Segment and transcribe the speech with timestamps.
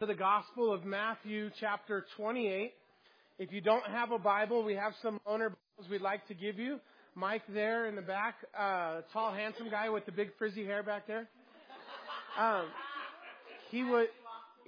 [0.00, 2.72] to the Gospel of Matthew, chapter 28.
[3.38, 6.58] If you don't have a Bible, we have some owner Bibles we'd like to give
[6.58, 6.80] you.
[7.14, 11.06] Mike there in the back, uh, tall, handsome guy with the big frizzy hair back
[11.06, 11.28] there.
[12.38, 12.68] Um,
[13.70, 14.06] he would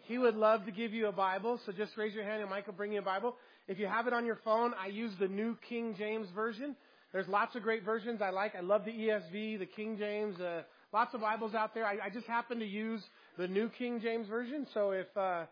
[0.02, 2.66] he would love to give you a Bible, so just raise your hand and Mike
[2.66, 3.34] will bring you a Bible.
[3.68, 6.76] If you have it on your phone, I use the New King James Version.
[7.10, 8.54] There's lots of great versions I like.
[8.54, 11.86] I love the ESV, the King James, uh, lots of Bibles out there.
[11.86, 13.02] I, I just happen to use
[13.38, 14.66] the New King James Version.
[14.74, 15.44] So if uh,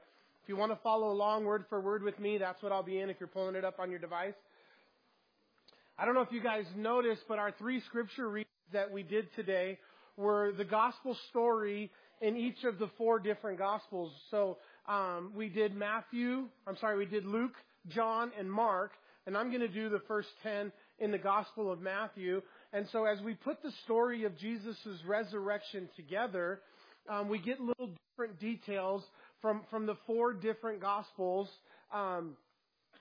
[0.43, 3.01] if you want to follow along word for word with me, that's what I'll be
[3.01, 4.35] in if you're pulling it up on your device.
[5.99, 9.29] I don't know if you guys noticed, but our three scripture readings that we did
[9.35, 9.79] today
[10.17, 14.13] were the gospel story in each of the four different gospels.
[14.31, 17.55] So um, we did Matthew, I'm sorry, we did Luke,
[17.89, 18.93] John, and Mark,
[19.27, 22.43] and I'm going to do the first ten in the Gospel of Matthew.
[22.73, 26.61] And so as we put the story of Jesus' resurrection together,
[27.09, 29.03] um, we get little different details
[29.43, 31.49] from, from the four different Gospels
[31.93, 32.37] um,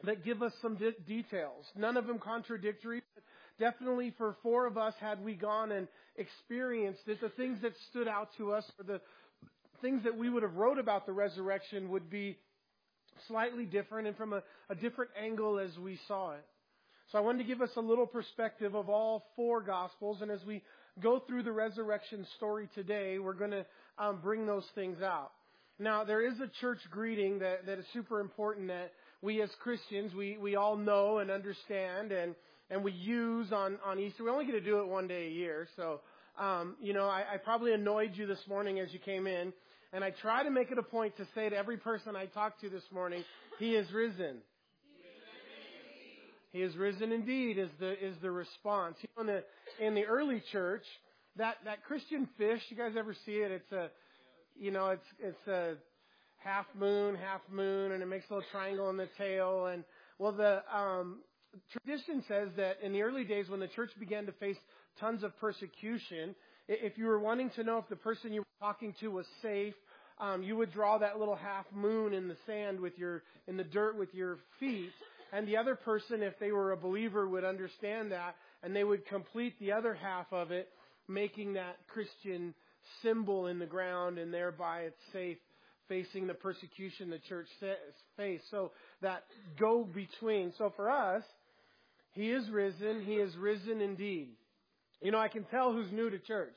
[0.03, 1.65] that give us some de- details.
[1.75, 3.23] None of them contradictory, but
[3.59, 8.07] definitely for four of us, had we gone and experienced it, the things that stood
[8.07, 9.01] out to us or the
[9.81, 12.37] things that we would have wrote about the resurrection would be
[13.27, 16.45] slightly different and from a, a different angle as we saw it.
[17.11, 20.41] So I wanted to give us a little perspective of all four Gospels, and as
[20.45, 20.61] we
[21.01, 23.65] go through the resurrection story today, we're going to
[23.97, 25.31] um, bring those things out.
[25.79, 28.91] Now, there is a church greeting that, that is super important that
[29.23, 32.35] we as Christians, we, we all know and understand and,
[32.69, 34.23] and we use on, on Easter.
[34.23, 36.01] We only get to do it one day a year, so,
[36.37, 39.51] um, you know, I, I probably annoyed you this morning as you came in,
[39.93, 42.61] and I try to make it a point to say to every person I talk
[42.61, 43.23] to this morning,
[43.57, 44.43] He is risen.
[46.51, 48.97] He is risen indeed is the is the response.
[49.19, 49.43] In the
[49.79, 50.83] in the early church,
[51.35, 53.51] that that Christian fish, you guys ever see it?
[53.51, 53.89] It's a
[54.57, 55.75] you know, it's it's a
[56.37, 59.67] half moon, half moon, and it makes a little triangle in the tail.
[59.67, 59.83] And
[60.17, 61.19] well, the um,
[61.71, 64.57] tradition says that in the early days when the church began to face
[64.99, 66.35] tons of persecution,
[66.67, 69.73] if you were wanting to know if the person you were talking to was safe,
[70.19, 73.63] um, you would draw that little half moon in the sand with your in the
[73.63, 74.91] dirt with your feet.
[75.31, 79.05] And the other person, if they were a believer, would understand that, and they would
[79.07, 80.69] complete the other half of it,
[81.07, 82.53] making that Christian
[83.03, 85.37] symbol in the ground, and thereby it's safe
[85.87, 87.47] facing the persecution the church
[88.15, 88.43] faced.
[88.51, 89.23] So that
[89.59, 90.53] go between.
[90.57, 91.23] So for us,
[92.13, 93.03] He is risen.
[93.03, 94.29] He is risen indeed.
[95.01, 96.55] You know, I can tell who's new to church.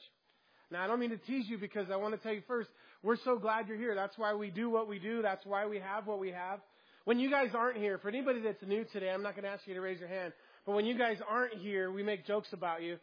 [0.71, 2.71] Now, I don't mean to tease you because I want to tell you first,
[3.03, 3.95] we're so glad you're here.
[3.95, 5.23] That's why we do what we do.
[5.23, 6.61] That's why we have what we have.
[7.05, 9.67] When you guys aren't here, for anybody that's new today, I'm not going to ask
[9.67, 10.33] you to raise your hand,
[10.65, 12.97] but when you guys aren't here, we make jokes about you.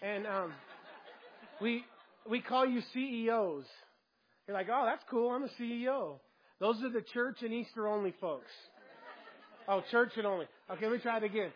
[0.00, 0.52] And, um,
[1.60, 1.84] we,
[2.28, 3.64] we call you CEOs.
[4.46, 5.30] You're like, oh, that's cool.
[5.30, 6.18] I'm a CEO.
[6.60, 8.50] Those are the church and Easter only folks.
[9.68, 10.46] Oh, church and only.
[10.70, 11.52] Okay, let me try it again.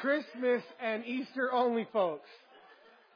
[0.00, 2.28] Christmas and Easter only folks.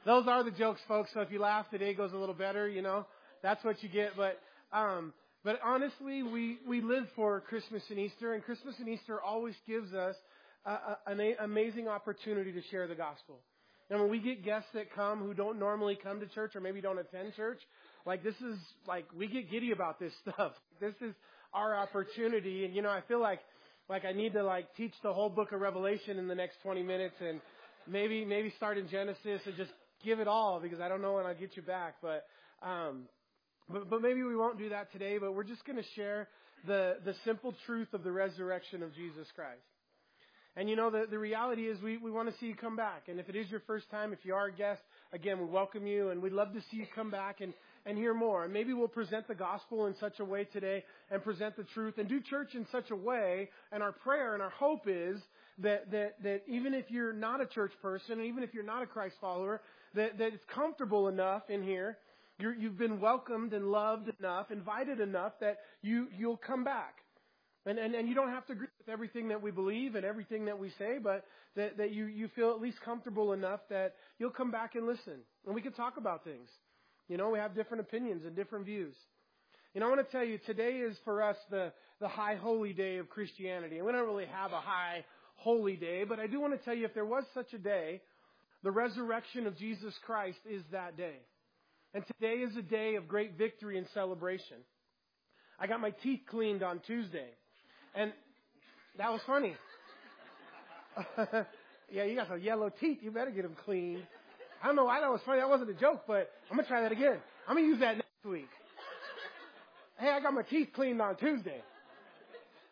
[0.06, 1.10] Those are the jokes, folks.
[1.12, 3.06] So if you laugh, the day goes a little better, you know.
[3.42, 4.12] That's what you get.
[4.16, 4.38] But,
[4.72, 5.12] um,
[5.44, 9.92] but honestly, we, we live for Christmas and Easter, and Christmas and Easter always gives
[9.94, 10.16] us
[10.64, 13.40] a, a, an amazing opportunity to share the gospel.
[13.90, 16.80] And when we get guests that come who don't normally come to church or maybe
[16.80, 17.60] don't attend church,
[18.04, 20.52] like this is like we get giddy about this stuff.
[20.80, 21.14] This is
[21.54, 23.40] our opportunity, and you know I feel like
[23.88, 26.82] like I need to like teach the whole book of Revelation in the next 20
[26.82, 27.40] minutes, and
[27.86, 29.70] maybe maybe start in Genesis and just
[30.04, 32.26] give it all because I don't know when I'll get you back, but
[32.62, 33.04] um,
[33.70, 35.18] but, but maybe we won't do that today.
[35.18, 36.28] But we're just going to share
[36.66, 39.62] the the simple truth of the resurrection of Jesus Christ.
[40.58, 43.04] And you know, the, the reality is we, we want to see you come back.
[43.06, 44.80] And if it is your first time, if you are a guest,
[45.12, 47.54] again, we welcome you and we'd love to see you come back and,
[47.86, 48.42] and hear more.
[48.42, 51.98] And maybe we'll present the gospel in such a way today and present the truth
[51.98, 53.50] and do church in such a way.
[53.70, 55.20] And our prayer and our hope is
[55.60, 58.82] that, that, that even if you're not a church person and even if you're not
[58.82, 59.60] a Christ follower,
[59.94, 61.98] that, that it's comfortable enough in here.
[62.38, 66.96] You you've been welcomed and loved enough, invited enough that you, you'll come back.
[67.66, 70.46] And, and, and you don't have to agree with everything that we believe and everything
[70.46, 71.26] that we say, but
[71.56, 75.20] that, that you, you feel at least comfortable enough that you'll come back and listen.
[75.44, 76.48] And we can talk about things.
[77.08, 78.94] You know, we have different opinions and different views.
[79.74, 82.96] And I want to tell you, today is for us the, the high holy day
[82.96, 83.76] of Christianity.
[83.76, 86.74] And we don't really have a high holy day, but I do want to tell
[86.74, 88.00] you if there was such a day,
[88.62, 91.16] the resurrection of Jesus Christ is that day.
[91.94, 94.58] And today is a day of great victory and celebration.
[95.58, 97.30] I got my teeth cleaned on Tuesday.
[97.94, 98.12] And
[98.98, 99.54] that was funny.
[101.90, 102.98] yeah, you got some yellow teeth.
[103.00, 104.06] You better get them cleaned.
[104.62, 105.40] I don't know why that was funny.
[105.40, 107.18] That wasn't a joke, but I'm gonna try that again.
[107.46, 108.48] I'm gonna use that next week.
[109.98, 111.62] hey, I got my teeth cleaned on Tuesday.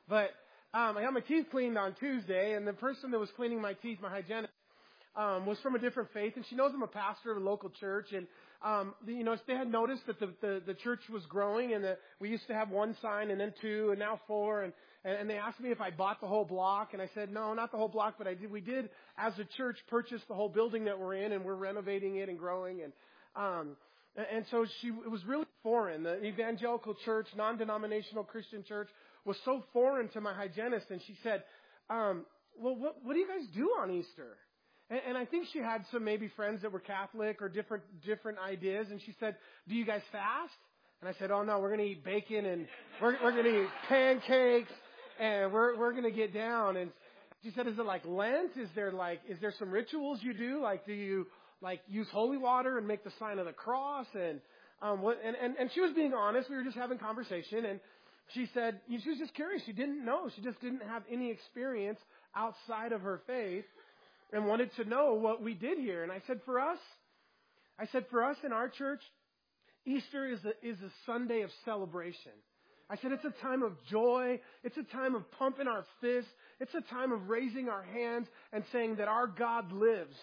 [0.09, 0.31] But
[0.75, 3.73] um, I got my teeth cleaned on Tuesday, and the person that was cleaning my
[3.75, 4.53] teeth, my hygienist,
[5.17, 7.71] um, was from a different faith, and she knows I'm a pastor of a local
[7.71, 8.27] church, and
[8.65, 11.99] um, you know they had noticed that the, the the church was growing, and that
[12.21, 14.73] we used to have one sign, and then two, and now four, and
[15.05, 17.71] and they asked me if I bought the whole block, and I said no, not
[17.71, 18.51] the whole block, but I did.
[18.51, 22.17] We did, as a church, purchase the whole building that we're in, and we're renovating
[22.17, 22.93] it and growing, and
[23.37, 23.77] um,
[24.17, 26.03] and so she it was really foreign.
[26.03, 28.89] The evangelical church, non-denominational Christian church,
[29.25, 31.45] was so foreign to my hygienist, and she said,
[31.91, 32.25] um,
[32.59, 34.39] "Well, what what do you guys do on Easter?"
[34.91, 38.39] And, and I think she had some maybe friends that were Catholic or different different
[38.39, 39.37] ideas, and she said,
[39.69, 40.55] "Do you guys fast?"
[41.01, 42.67] And I said, "Oh no, we're going to eat bacon and
[43.01, 44.73] we're we're going to eat pancakes
[45.21, 46.91] and we're we're going to get down." And
[47.43, 48.57] she said, "Is it like Lent?
[48.57, 50.61] Is there like is there some rituals you do?
[50.63, 51.27] Like do you
[51.61, 54.41] like use holy water and make the sign of the cross and
[54.83, 56.49] um what and and, and she was being honest.
[56.49, 57.81] We were just having conversation and
[58.35, 59.63] she said she was just curious.
[59.67, 60.31] She didn't know.
[60.35, 61.99] She just didn't have any experience
[62.35, 63.65] outside of her faith
[64.33, 66.03] and wanted to know what we did here.
[66.03, 66.79] And I said, for us,
[67.79, 69.01] I said, for us in our church,
[69.85, 72.33] Easter is a, is a Sunday of celebration.
[72.89, 74.41] I said, it's a time of joy.
[74.63, 76.31] It's a time of pumping our fists.
[76.61, 80.17] It's a time of raising our hands and saying that our God lives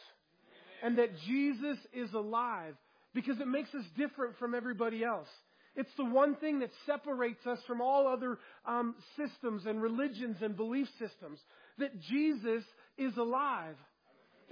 [0.82, 2.76] and that Jesus is alive
[3.14, 5.28] because it makes us different from everybody else.
[5.76, 10.56] It's the one thing that separates us from all other um, systems and religions and
[10.56, 11.40] belief systems.
[11.80, 12.64] That Jesus
[12.98, 13.76] is alive.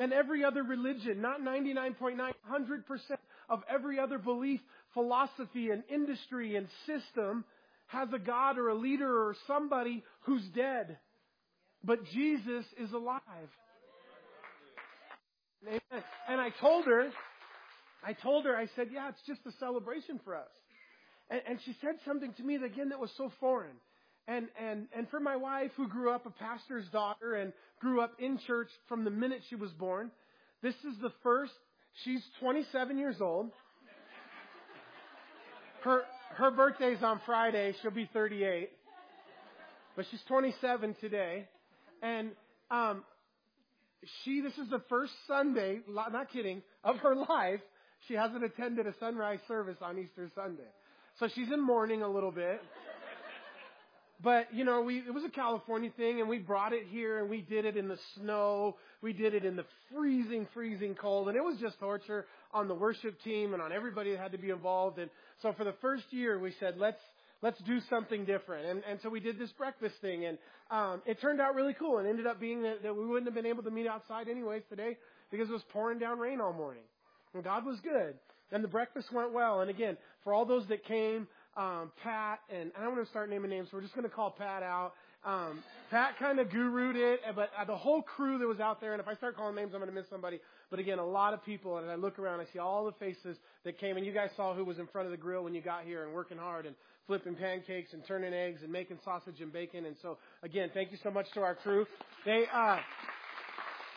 [0.01, 2.31] And every other religion, not 99.9, 100%
[3.51, 4.59] of every other belief,
[4.95, 7.45] philosophy, and industry and system
[7.85, 10.97] has a God or a leader or somebody who's dead.
[11.83, 13.21] But Jesus is alive.
[15.67, 16.03] Amen.
[16.27, 17.11] And I told her,
[18.03, 20.49] I told her, I said, yeah, it's just a celebration for us.
[21.29, 23.75] And, and she said something to me again that was so foreign.
[24.27, 28.13] And, and, and for my wife, who grew up a pastor's daughter and grew up
[28.19, 30.11] in church from the minute she was born,
[30.61, 31.53] this is the first,
[32.03, 33.51] she's 27 years old.
[35.83, 36.03] Her,
[36.35, 37.73] her birthday's on Friday.
[37.81, 38.69] She'll be 38.
[39.95, 41.47] But she's 27 today.
[42.03, 42.31] And,
[42.69, 43.03] um,
[44.23, 47.61] she, this is the first Sunday, not kidding, of her life.
[48.07, 50.69] She hasn't attended a sunrise service on Easter Sunday.
[51.19, 52.61] So she's in mourning a little bit.
[54.23, 57.29] But, you know, we, it was a California thing and we brought it here and
[57.29, 58.75] we did it in the snow.
[59.01, 62.75] We did it in the freezing, freezing cold and it was just torture on the
[62.75, 64.99] worship team and on everybody that had to be involved.
[64.99, 65.09] And
[65.41, 67.01] so for the first year we said, let's,
[67.41, 68.67] let's do something different.
[68.67, 70.37] And, and so we did this breakfast thing and,
[70.69, 73.35] um, it turned out really cool and ended up being that, that we wouldn't have
[73.35, 74.97] been able to meet outside anyways today
[75.31, 76.83] because it was pouring down rain all morning.
[77.33, 78.15] And God was good.
[78.51, 79.61] And the breakfast went well.
[79.61, 81.27] And again, for all those that came,
[81.57, 84.13] um, Pat, and I don't want to start naming names, so we're just going to
[84.13, 84.93] call Pat out.
[85.23, 88.93] Um, Pat kind of gurued it, but uh, the whole crew that was out there,
[88.93, 90.39] and if I start calling names, I'm going to miss somebody.
[90.69, 93.37] But again, a lot of people, and I look around, I see all the faces
[93.65, 95.61] that came, and you guys saw who was in front of the grill when you
[95.61, 96.75] got here and working hard and
[97.05, 99.85] flipping pancakes and turning eggs and making sausage and bacon.
[99.85, 101.85] And so, again, thank you so much to our crew.
[102.25, 102.77] They, uh,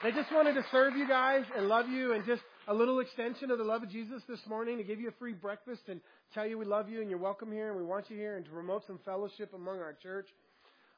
[0.02, 3.50] they just wanted to serve you guys and love you and just a little extension
[3.50, 6.00] of the love of Jesus this morning to give you a free breakfast and
[6.32, 8.44] tell you we love you and you're welcome here and we want you here and
[8.46, 10.26] to promote some fellowship among our church.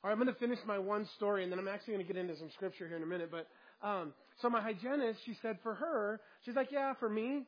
[0.02, 2.12] All right, I'm going to finish my one story and then I'm actually going to
[2.12, 3.30] get into some scripture here in a minute.
[3.32, 3.48] But
[3.84, 7.42] um, so my hygienist, she said for her, she's like, yeah, for me,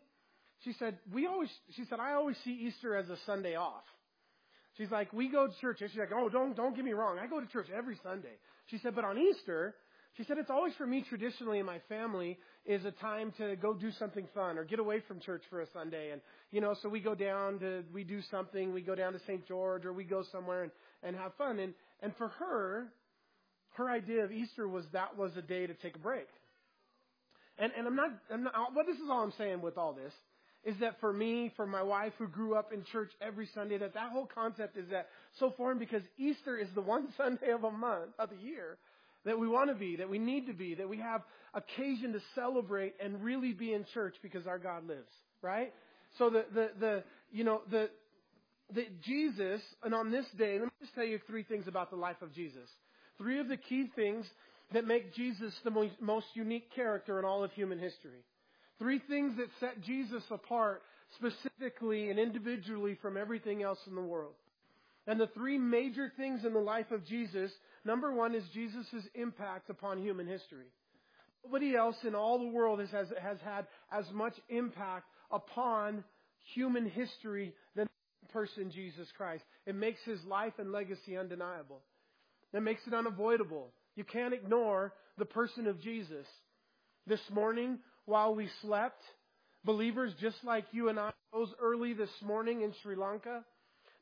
[0.65, 3.85] she said we always, she said I always see Easter as a Sunday off.
[4.77, 5.81] She's like, we go to church.
[5.81, 8.35] And she's like, oh, don't don't get me wrong, I go to church every Sunday.
[8.67, 9.77] She said, but on Easter,
[10.17, 13.73] she said it's always for me traditionally in my family is a time to go
[13.73, 16.11] do something fun or get away from church for a Sunday.
[16.11, 16.21] And,
[16.53, 19.49] you know, so we go down to, we do something, we go down to St.
[19.49, 20.73] George or we go somewhere and,
[21.03, 21.59] and have fun.
[21.59, 21.73] And,
[22.03, 22.89] and for her,
[23.77, 26.29] her idea of Easter was that was a day to take a break.
[27.59, 30.13] And, and I'm not, I'm not, well, this is all I'm saying with all this
[30.65, 33.95] is that for me, for my wife who grew up in church every Sunday, that
[33.95, 35.09] that whole concept is that
[35.39, 38.77] so foreign because Easter is the one Sunday of a month, of the year,
[39.29, 42.21] that we want to be, that we need to be, that we have occasion to
[42.35, 45.11] celebrate and really be in church because our God lives,
[45.43, 45.73] right?
[46.17, 47.91] So the, the, the, you know, the,
[48.73, 51.97] the Jesus, and on this day, let me just tell you three things about the
[51.97, 52.69] life of Jesus.
[53.19, 54.25] Three of the key things
[54.73, 58.25] that make Jesus the most unique character in all of human history.
[58.79, 60.83] Three things that set Jesus apart
[61.17, 64.35] specifically and individually from everything else in the world.
[65.09, 67.51] And the three major things in the life of Jesus
[67.83, 68.85] number one is Jesus'
[69.15, 70.67] impact upon human history.
[71.43, 76.05] Nobody else in all the world has, has, has had as much impact upon
[76.55, 77.89] human history than
[78.21, 79.45] the person, Jesus Christ.
[79.67, 81.81] It makes his life and legacy undeniable.
[82.53, 83.73] It makes it unavoidable.
[83.97, 86.27] You can't ignore the person of Jesus.
[87.07, 89.03] This morning, while we slept,
[89.65, 93.43] believers just like you and I rose early this morning in Sri Lanka.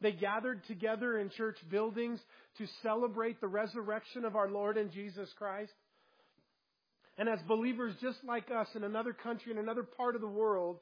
[0.00, 2.20] They gathered together in church buildings
[2.58, 5.72] to celebrate the resurrection of our Lord and Jesus Christ.
[7.18, 10.78] And as believers just like us in another country, in another part of the world,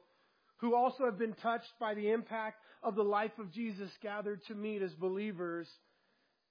[0.57, 4.55] who also have been touched by the impact of the life of Jesus gathered to
[4.55, 5.67] meet as believers,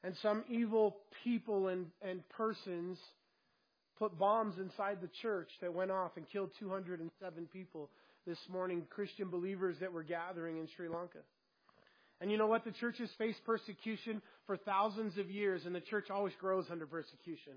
[0.03, 2.99] and some evil people and, and persons
[3.99, 7.91] put bombs inside the church that went off and killed 207 people
[8.27, 11.19] this morning, Christian believers that were gathering in Sri Lanka.
[12.21, 12.65] And you know what?
[12.65, 16.87] The church has faced persecution for thousands of years, and the church always grows under
[16.87, 17.55] persecution.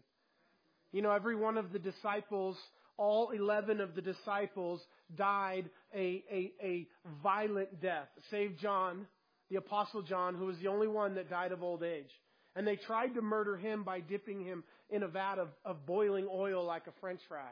[0.91, 2.57] You know, every one of the disciples,
[2.97, 4.81] all 11 of the disciples
[5.15, 6.87] died a, a, a
[7.21, 9.05] violent death, save John,
[9.49, 12.11] the apostle John, who was the only one that died of old age.
[12.55, 16.27] And they tried to murder him by dipping him in a vat of, of boiling
[16.31, 17.51] oil like a french fry.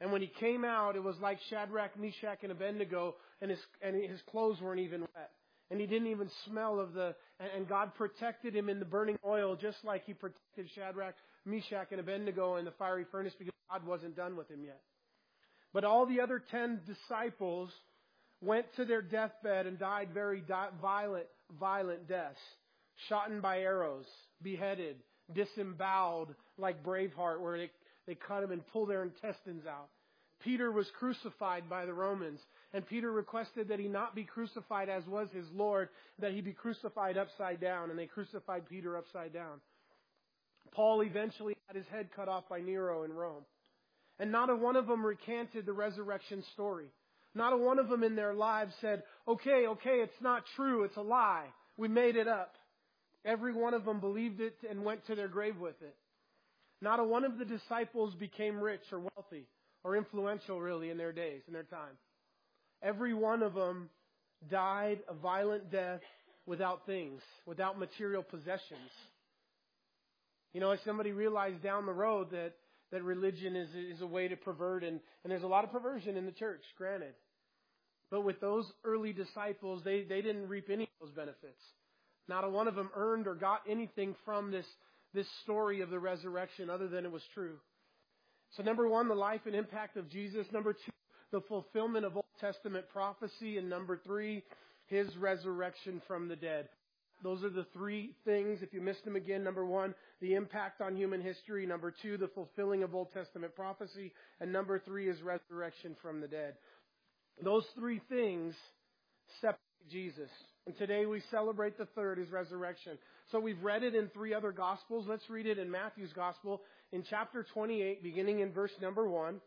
[0.00, 3.94] And when he came out, it was like Shadrach, Meshach, and Abednego, and his, and
[3.94, 5.30] his clothes weren't even wet.
[5.72, 7.14] And he didn't even smell of the,
[7.56, 11.14] and God protected him in the burning oil just like he protected Shadrach,
[11.46, 14.82] Meshach, and Abednego in the fiery furnace because God wasn't done with him yet.
[15.72, 17.70] But all the other ten disciples
[18.42, 20.42] went to their deathbed and died very
[20.82, 21.26] violent,
[21.58, 22.36] violent deaths.
[23.08, 24.04] Shot by arrows,
[24.42, 24.96] beheaded,
[25.32, 27.70] disemboweled like Braveheart where they,
[28.06, 29.88] they cut them and pull their intestines out.
[30.44, 32.40] Peter was crucified by the Romans,
[32.74, 35.88] and Peter requested that he not be crucified as was his Lord,
[36.18, 39.60] that he be crucified upside down, and they crucified Peter upside down.
[40.72, 43.44] Paul eventually had his head cut off by Nero in Rome.
[44.18, 46.86] And not a one of them recanted the resurrection story.
[47.34, 50.96] Not a one of them in their lives said, okay, okay, it's not true, it's
[50.96, 51.46] a lie.
[51.76, 52.54] We made it up.
[53.24, 55.94] Every one of them believed it and went to their grave with it.
[56.80, 59.46] Not a one of the disciples became rich or wealthy
[59.84, 61.96] or influential really in their days, in their time.
[62.82, 63.88] Every one of them
[64.50, 66.00] died a violent death
[66.46, 68.90] without things, without material possessions.
[70.52, 72.52] You know, if somebody realized down the road that,
[72.90, 76.16] that religion is, is a way to pervert, and, and there's a lot of perversion
[76.16, 77.14] in the church, granted.
[78.10, 81.62] But with those early disciples, they, they didn't reap any of those benefits.
[82.28, 84.66] Not a one of them earned or got anything from this,
[85.14, 87.56] this story of the resurrection other than it was true.
[88.56, 90.46] So, number one, the life and impact of Jesus.
[90.52, 90.92] Number two,
[91.30, 93.56] the fulfillment of Old Testament prophecy.
[93.56, 94.42] And number three,
[94.86, 96.68] his resurrection from the dead.
[97.22, 98.58] Those are the three things.
[98.62, 101.64] If you missed them again, number one, the impact on human history.
[101.64, 104.12] Number two, the fulfilling of Old Testament prophecy.
[104.40, 106.54] And number three is resurrection from the dead.
[107.42, 108.54] Those three things
[109.40, 109.58] separate
[109.90, 110.30] Jesus.
[110.66, 112.98] And today we celebrate the third, his resurrection.
[113.30, 115.06] So we've read it in three other gospels.
[115.08, 119.40] Let's read it in Matthew's gospel in chapter 28, beginning in verse number one.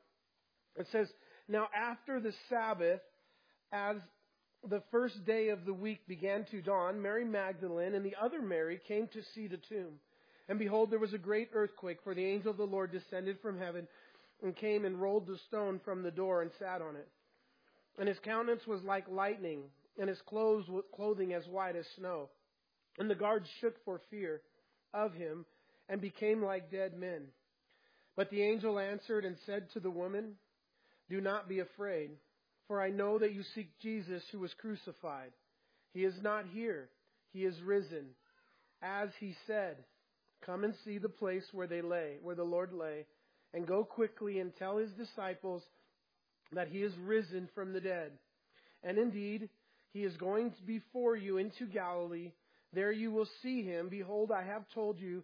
[0.77, 1.07] It says,
[1.47, 3.01] Now after the Sabbath,
[3.71, 3.97] as
[4.67, 8.79] the first day of the week began to dawn, Mary Magdalene and the other Mary
[8.87, 9.99] came to see the tomb.
[10.47, 13.59] And behold, there was a great earthquake, for the angel of the Lord descended from
[13.59, 13.87] heaven
[14.43, 17.07] and came and rolled the stone from the door and sat on it.
[17.97, 19.63] And his countenance was like lightning,
[19.99, 22.29] and his clothes clothing as white as snow.
[22.99, 24.41] And the guards shook for fear
[24.93, 25.45] of him
[25.89, 27.27] and became like dead men.
[28.15, 30.33] But the angel answered and said to the woman,
[31.09, 32.11] Do not be afraid,
[32.67, 35.31] for I know that you seek Jesus who was crucified.
[35.93, 36.89] He is not here,
[37.31, 38.07] he is risen.
[38.81, 39.77] As he said,
[40.45, 43.05] Come and see the place where they lay, where the Lord lay,
[43.53, 45.63] and go quickly and tell his disciples
[46.51, 48.11] that he is risen from the dead.
[48.83, 49.49] And indeed,
[49.93, 52.31] he is going before you into Galilee.
[52.73, 53.89] There you will see him.
[53.89, 55.23] Behold, I have told you.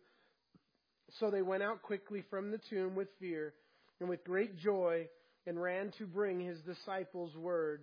[1.20, 3.54] So they went out quickly from the tomb with fear
[4.00, 5.08] and with great joy
[5.48, 7.82] and ran to bring his disciples word.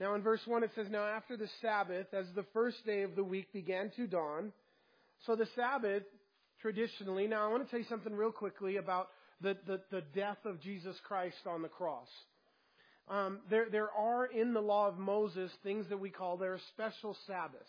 [0.00, 3.16] Now in verse 1 it says, Now after the Sabbath, as the first day of
[3.16, 4.52] the week began to dawn,
[5.26, 6.04] so the Sabbath,
[6.60, 9.08] traditionally, now I want to tell you something real quickly about
[9.40, 12.08] the, the, the death of Jesus Christ on the cross.
[13.08, 17.16] Um, there, there are in the law of Moses things that we call their special
[17.26, 17.64] Sabbaths.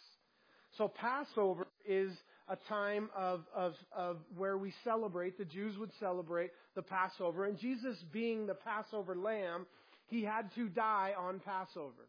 [0.78, 2.12] So Passover is
[2.50, 7.46] a time of, of, of where we celebrate, the Jews would celebrate the Passover.
[7.46, 9.68] And Jesus being the Passover lamb,
[10.08, 12.08] he had to die on Passover.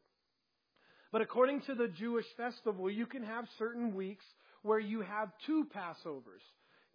[1.12, 4.24] But according to the Jewish festival, you can have certain weeks
[4.62, 6.44] where you have two Passovers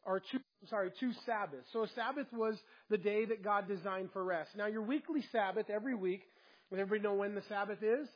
[0.06, 1.68] or two, sorry, two Sabbaths.
[1.74, 2.56] So a Sabbath was
[2.90, 4.52] the day that God designed for rest.
[4.58, 6.22] Now your weekly Sabbath every week,
[6.70, 8.08] does everybody know when the Sabbath is?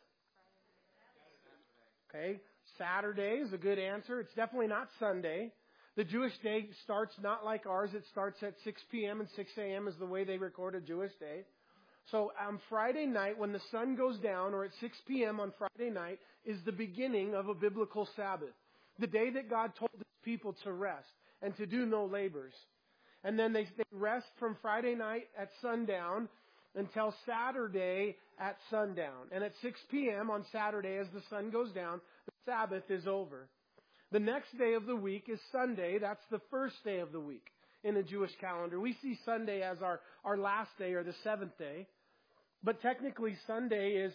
[2.10, 2.40] Okay?
[2.80, 4.20] Saturday is a good answer.
[4.20, 5.52] It's definitely not Sunday.
[5.96, 7.92] The Jewish day starts not like ours.
[7.94, 9.20] It starts at 6 p.m.
[9.20, 9.88] and 6 a.m.
[9.88, 11.44] is the way they record a Jewish day.
[12.10, 15.40] So on Friday night, when the sun goes down, or at 6 p.m.
[15.40, 18.56] on Friday night, is the beginning of a biblical Sabbath.
[18.98, 21.08] The day that God told his people to rest
[21.42, 22.54] and to do no labors.
[23.24, 26.30] And then they, they rest from Friday night at sundown
[26.76, 29.28] until Saturday at sundown.
[29.32, 30.30] And at 6 p.m.
[30.30, 33.48] on Saturday, as the sun goes down, the Sabbath is over.
[34.12, 36.00] The next day of the week is Sunday.
[36.00, 37.48] That's the first day of the week
[37.84, 38.80] in the Jewish calendar.
[38.80, 41.88] We see Sunday as our, our last day or the seventh day.
[42.64, 44.14] But technically, Sunday is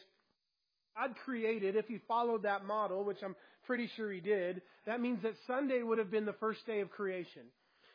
[0.97, 3.35] God created, if he followed that model, which I'm
[3.67, 6.91] pretty sure he did, that means that Sunday would have been the first day of
[6.91, 7.43] creation.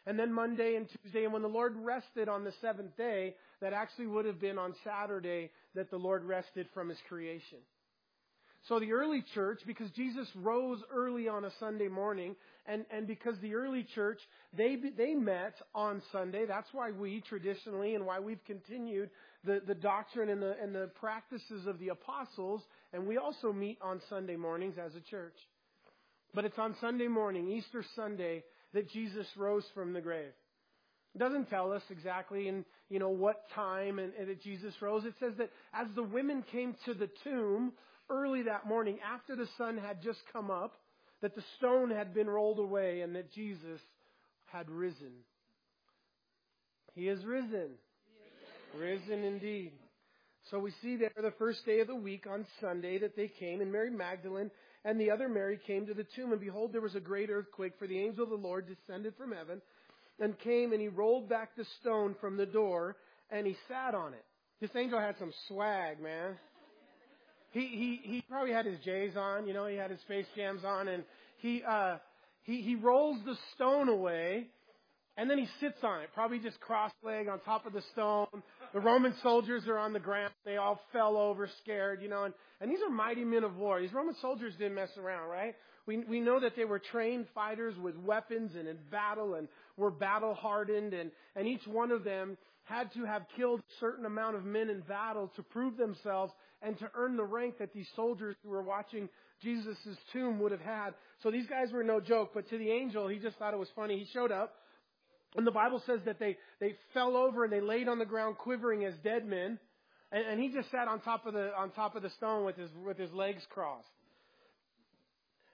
[0.06, 3.74] And then Monday and Tuesday, and when the Lord rested on the seventh day, that
[3.74, 7.60] actually would have been on Saturday that the Lord rested from his creation.
[8.70, 12.36] So the early church, because Jesus rose early on a Sunday morning,
[12.68, 14.20] and, and because the early church,
[14.56, 19.10] they, they met on Sunday, that's why we traditionally and why we've continued
[19.44, 22.62] the, the doctrine and the, and the practices of the apostles,
[22.94, 25.36] and we also meet on Sunday mornings as a church.
[26.36, 28.44] But it's on Sunday morning, Easter Sunday,
[28.76, 30.32] that Jesus rose from the grave.
[31.16, 35.06] It doesn't tell us exactly in you know what time and, and that Jesus rose.
[35.06, 37.74] It says that as the women came to the tomb
[38.10, 40.74] early that morning, after the sun had just come up,
[41.22, 43.80] that the stone had been rolled away and that Jesus
[44.46, 45.12] had risen.
[46.96, 47.72] He is risen.
[48.78, 49.72] Risen indeed.
[50.50, 53.62] So we see there the first day of the week on Sunday that they came,
[53.62, 54.50] and Mary Magdalene
[54.86, 57.74] and the other Mary came to the tomb, and behold, there was a great earthquake,
[57.78, 59.62] for the angel of the Lord descended from heaven
[60.20, 62.96] and came and he rolled back the stone from the door
[63.32, 64.26] and he sat on it.
[64.60, 66.38] This angel had some swag, man.
[67.52, 70.64] He he he probably had his J's on, you know, he had his face jams
[70.64, 71.04] on and
[71.38, 71.98] he uh
[72.44, 74.48] he he rolls the stone away
[75.18, 78.28] and then he sits on it, probably just cross leg on top of the stone.
[78.74, 80.32] The Roman soldiers are on the ground.
[80.46, 83.82] They all fell over scared, you know, and, and these are mighty men of war.
[83.82, 85.56] These Roman soldiers didn't mess around, right?
[85.86, 89.92] We, we know that they were trained fighters with weapons and in battle and were
[89.92, 94.38] battle hardened and, and each one of them had to have killed a certain amount
[94.38, 98.36] of men in battle to prove themselves and to earn the rank that these soldiers
[98.44, 99.10] who were watching
[99.42, 99.78] Jesus'
[100.12, 100.94] tomb would have had.
[101.24, 103.70] So these guys were no joke, but to the angel, he just thought it was
[103.76, 103.98] funny.
[103.98, 104.54] He showed up,
[105.36, 108.38] and the Bible says that they, they fell over and they laid on the ground
[108.38, 109.60] quivering as dead men,
[110.12, 112.58] and, and he just sat on top of the, on top of the stone with
[112.58, 113.88] his, with his legs crossed.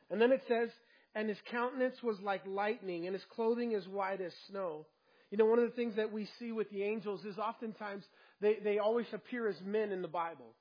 [0.10, 0.70] And then it says,
[1.14, 4.86] and his countenance was like lightning, and his clothing as white as snow.
[5.32, 8.04] You know, one of the things that we see with the angels is oftentimes
[8.42, 10.54] they, they always appear as men in the Bible.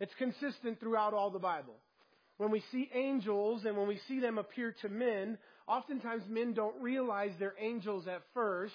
[0.00, 1.74] It's consistent throughout all the Bible.
[2.38, 5.36] When we see angels and when we see them appear to men,
[5.68, 8.74] oftentimes men don't realize they're angels at first,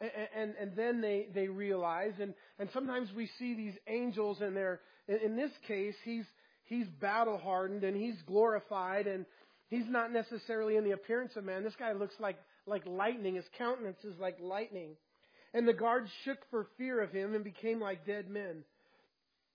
[0.00, 2.14] and, and, and then they, they realize.
[2.20, 6.24] And, and sometimes we see these angels and they're, in this case, he's,
[6.64, 9.26] he's battle hardened and he's glorified and,
[9.68, 11.64] He's not necessarily in the appearance of man.
[11.64, 13.34] This guy looks like, like lightning.
[13.34, 14.96] His countenance is like lightning.
[15.52, 18.64] And the guards shook for fear of him and became like dead men.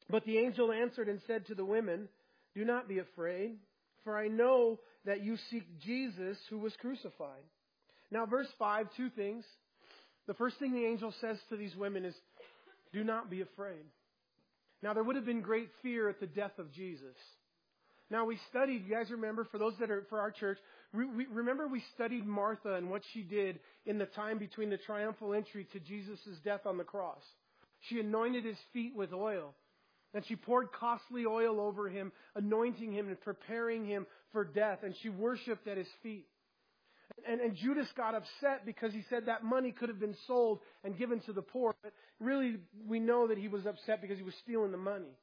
[0.10, 2.08] But the angel answered and said to the women,
[2.56, 3.56] Do not be afraid,
[4.04, 7.44] for I know that you seek Jesus who was crucified.
[8.12, 9.46] Now, verse 5, two things.
[10.28, 12.16] The first thing the angel says to these women is,
[12.92, 13.86] Do not be afraid.
[14.82, 17.16] Now, there would have been great fear at the death of Jesus.
[18.12, 20.58] Now we studied, you guys remember, for those that are for our church,
[20.94, 24.78] we, we, remember we studied Martha and what she did in the time between the
[24.78, 27.22] triumphal entry to Jesus' death on the cross.
[27.82, 29.54] She anointed his feet with oil.
[30.14, 34.80] And she poured costly oil over him, anointing him and preparing him for death.
[34.84, 36.26] And she worshiped at his feet.
[37.28, 40.98] And, and Judas got upset because he said that money could have been sold and
[40.98, 41.76] given to the poor.
[41.84, 45.18] But really, we know that he was upset because he was stealing the money.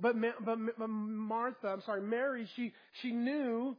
[0.00, 3.76] But, but, but Martha, I'm sorry, Mary, she, she knew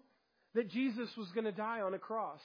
[0.56, 2.40] that Jesus was going to die on a cross.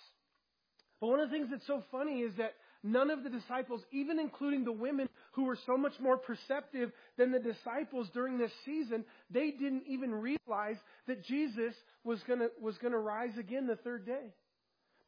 [1.00, 4.18] But one of the things that's so funny is that none of the disciples, even
[4.18, 9.04] including the women who were so much more perceptive than the disciples during this season,
[9.30, 14.06] they didn't even realize that Jesus was going was going to rise again the third
[14.06, 14.32] day.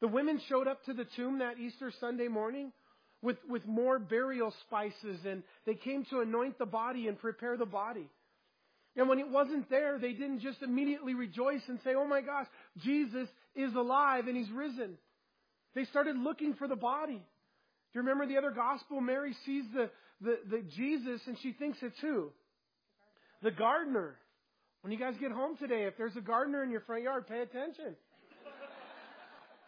[0.01, 2.71] The women showed up to the tomb that Easter Sunday morning
[3.21, 7.65] with, with more burial spices and they came to anoint the body and prepare the
[7.65, 8.09] body.
[8.95, 12.47] And when it wasn't there, they didn't just immediately rejoice and say, oh my gosh,
[12.77, 14.97] Jesus is alive and he's risen.
[15.75, 17.21] They started looking for the body.
[17.91, 19.01] Do you remember the other gospel?
[19.01, 19.89] Mary sees the,
[20.21, 22.29] the, the Jesus and she thinks it's who?
[23.43, 24.15] The gardener.
[24.81, 27.41] When you guys get home today, if there's a gardener in your front yard, pay
[27.41, 27.95] attention.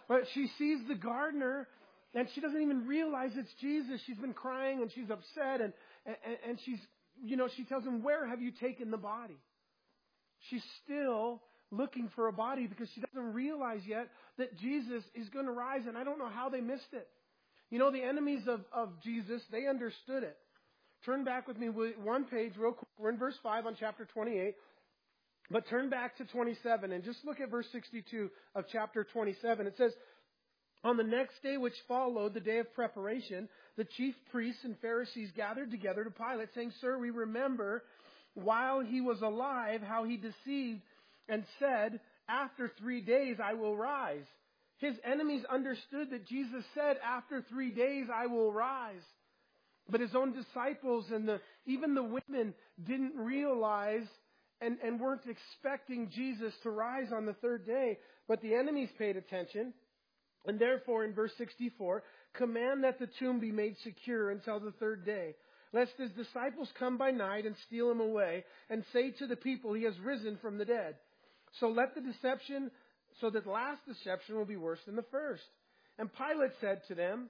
[0.07, 1.67] but she sees the gardener
[2.15, 3.99] and she doesn't even realize it's Jesus.
[4.05, 5.73] She's been crying and she's upset and,
[6.05, 6.15] and,
[6.47, 6.79] and she's,
[7.21, 9.37] you know, she tells him, where have you taken the body?
[10.49, 14.07] She's still looking for a body because she doesn't realize yet
[14.37, 17.07] that Jesus is going to rise and I don't know how they missed it.
[17.73, 20.37] You know, the enemies of, of Jesus, they understood it.
[21.07, 22.87] Turn back with me one page real quick.
[22.99, 24.53] We're in verse 5 on chapter 28.
[25.49, 29.65] But turn back to 27 and just look at verse 62 of chapter 27.
[29.65, 29.91] It says,
[30.83, 35.31] On the next day which followed, the day of preparation, the chief priests and Pharisees
[35.35, 37.81] gathered together to Pilate, saying, Sir, we remember
[38.35, 40.81] while he was alive how he deceived
[41.27, 44.27] and said, After three days I will rise.
[44.77, 49.03] His enemies understood that Jesus said, After three days I will rise.
[49.89, 52.53] But his own disciples and the, even the women
[52.85, 54.07] didn't realize
[54.61, 57.97] and, and weren't expecting Jesus to rise on the third day.
[58.27, 59.73] But the enemies paid attention.
[60.45, 65.05] And therefore, in verse 64, command that the tomb be made secure until the third
[65.05, 65.35] day,
[65.71, 69.73] lest his disciples come by night and steal him away, and say to the people,
[69.73, 70.95] He has risen from the dead.
[71.59, 72.71] So let the deception,
[73.21, 75.43] so that the last deception will be worse than the first.
[75.97, 77.29] And Pilate said to them,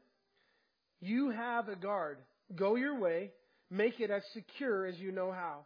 [1.00, 2.18] You have a guard.
[2.56, 3.32] Go your way.
[3.70, 5.66] Make it as secure as you know how.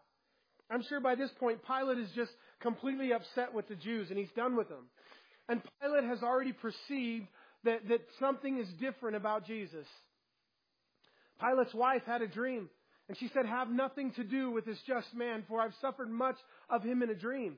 [0.69, 4.32] I'm sure by this point, Pilate is just completely upset with the Jews and he's
[4.36, 4.86] done with them.
[5.49, 7.27] And Pilate has already perceived
[7.63, 9.86] that, that something is different about Jesus.
[11.39, 12.69] Pilate's wife had a dream,
[13.08, 16.38] and she said, Have nothing to do with this just man, for I've suffered much
[16.69, 17.58] of him in a dream.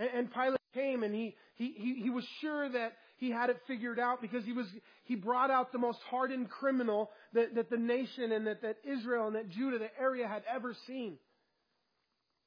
[0.00, 3.98] And, Pilate came and he, he, he, he was sure that he had it figured
[3.98, 4.66] out because he was
[5.04, 9.26] he brought out the most hardened criminal that, that the nation and that, that Israel
[9.26, 11.18] and that Judah, the area had ever seen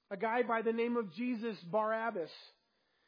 [0.09, 2.31] a guy by the name of Jesus Barabbas.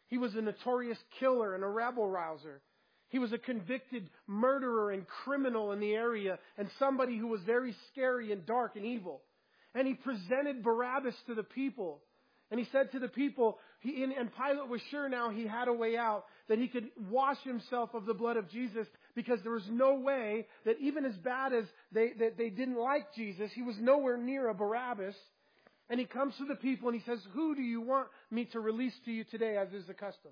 [0.08, 2.62] He was a notorious killer and a rabble rouser.
[3.10, 7.76] He was a convicted murderer and criminal in the area and somebody who was very
[7.92, 9.22] scary and dark and evil.
[9.74, 12.02] And he presented Barabbas to the people.
[12.52, 15.74] And he said to the people, he, and, Pilate was sure now he had a
[15.74, 19.68] way out, that he could wash himself of the blood of Jesus because there was
[19.70, 23.76] no way that even as bad as they, that they didn't like Jesus, he was
[23.80, 25.16] nowhere near a Barabbas.
[25.90, 28.60] And he comes to the people and he says, Who do you want me to
[28.60, 30.32] release to you today, as is the custom?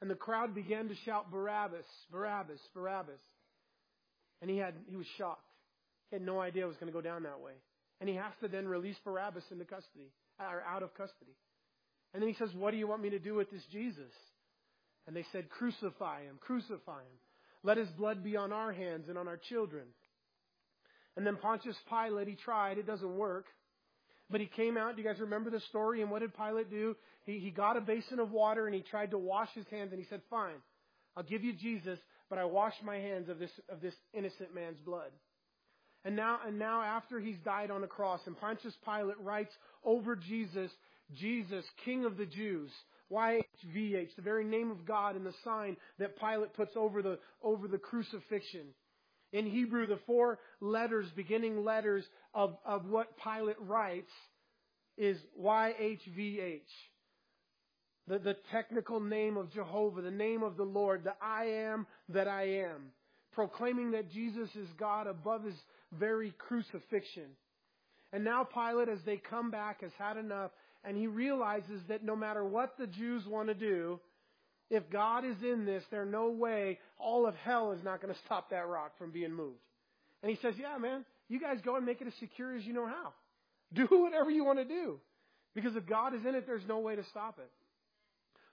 [0.00, 3.20] And the crowd began to shout, Barabbas, Barabbas, Barabbas.
[4.42, 5.40] And he had he was shocked.
[6.10, 7.52] He had no idea it was going to go down that way.
[8.00, 11.36] And he has to then release Barabbas into custody, or out of custody.
[12.12, 14.12] And then he says, What do you want me to do with this Jesus?
[15.06, 17.18] And they said, Crucify him, crucify him.
[17.62, 19.86] Let his blood be on our hands and on our children.
[21.16, 23.46] And then Pontius Pilate, he tried, it doesn't work.
[24.28, 24.96] But he came out.
[24.96, 26.02] Do you guys remember the story?
[26.02, 26.96] And what did Pilate do?
[27.24, 30.00] He, he got a basin of water and he tried to wash his hands and
[30.00, 30.56] he said, Fine,
[31.16, 34.80] I'll give you Jesus, but I wash my hands of this, of this innocent man's
[34.80, 35.10] blood.
[36.06, 39.52] And now, and now after he's died on the cross, and Pontius Pilate writes
[39.84, 40.70] over Jesus,
[41.18, 42.70] Jesus, King of the Jews,
[43.10, 47.66] YHVH, the very name of God and the sign that Pilate puts over the, over
[47.66, 48.68] the crucifixion.
[49.32, 54.12] In Hebrew, the four letters, beginning letters of, of what Pilate writes
[54.96, 56.60] is YHVH.
[58.06, 62.28] The, the technical name of Jehovah, the name of the Lord, the I am that
[62.28, 62.92] I am.
[63.32, 65.56] Proclaiming that Jesus is God above his
[65.98, 67.28] very crucifixion.
[68.12, 70.50] And now Pilate, as they come back, has had enough,
[70.84, 74.00] and he realizes that no matter what the Jews want to do,
[74.70, 78.20] if God is in this, there's no way all of hell is not going to
[78.24, 79.60] stop that rock from being moved.
[80.22, 82.72] And he says, Yeah, man, you guys go and make it as secure as you
[82.72, 83.12] know how.
[83.74, 84.98] Do whatever you want to do.
[85.54, 87.50] Because if God is in it, there's no way to stop it.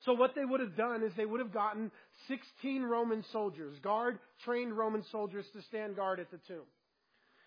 [0.06, 1.92] So what they would have done is they would have gotten
[2.28, 6.66] 16 Roman soldiers, guard, trained Roman soldiers to stand guard at the tomb.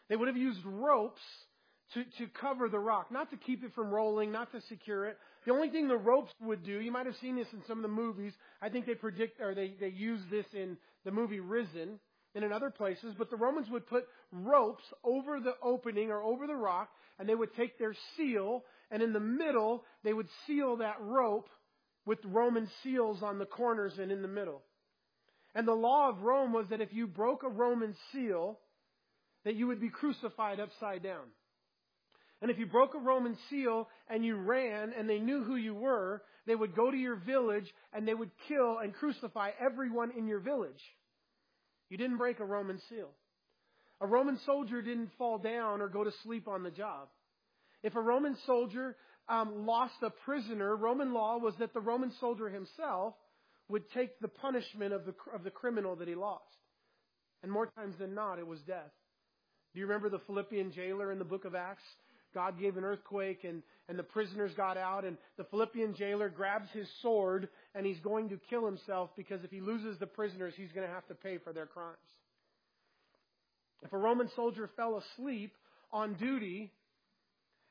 [0.09, 1.21] They would have used ropes
[1.95, 5.19] to, to cover the rock, not to keep it from rolling, not to secure it.
[5.45, 7.83] The only thing the ropes would do, you might have seen this in some of
[7.83, 8.33] the movies.
[8.61, 12.01] I think they predict, or they, they use this in the movie Risen
[12.35, 16.47] and in other places, but the Romans would put ropes over the opening or over
[16.47, 20.77] the rock, and they would take their seal, and in the middle, they would seal
[20.79, 21.49] that rope
[22.05, 24.63] with Roman seals on the corners and in the middle.
[25.55, 28.59] And the law of Rome was that if you broke a Roman seal,
[29.47, 31.25] that you would be crucified upside down.
[32.43, 35.73] And if you broke a Roman seal and you ran and they knew who you
[35.73, 40.27] were, they would go to your village and they would kill and crucify everyone in
[40.27, 40.83] your village.
[41.89, 43.11] You didn't break a Roman seal.
[44.01, 47.07] A Roman soldier didn't fall down or go to sleep on the job.
[47.85, 48.97] If a Roman soldier
[49.29, 53.15] um, lost a prisoner, Roman law was that the Roman soldier himself
[53.69, 56.43] would take the punishment of the, of the criminal that he lost.
[57.45, 58.91] And more times than not, it was death.
[59.77, 61.83] Do you remember the Philippian jailer in the book of Acts?
[62.33, 66.71] God gave an earthquake and, and the prisoners got out and the Philippian jailer grabs
[66.73, 70.73] his sword and he's going to kill himself because if he loses the prisoners, he's
[70.73, 71.99] going to have to pay for their crimes.
[73.83, 75.53] If a Roman soldier fell asleep
[75.93, 76.73] on duty,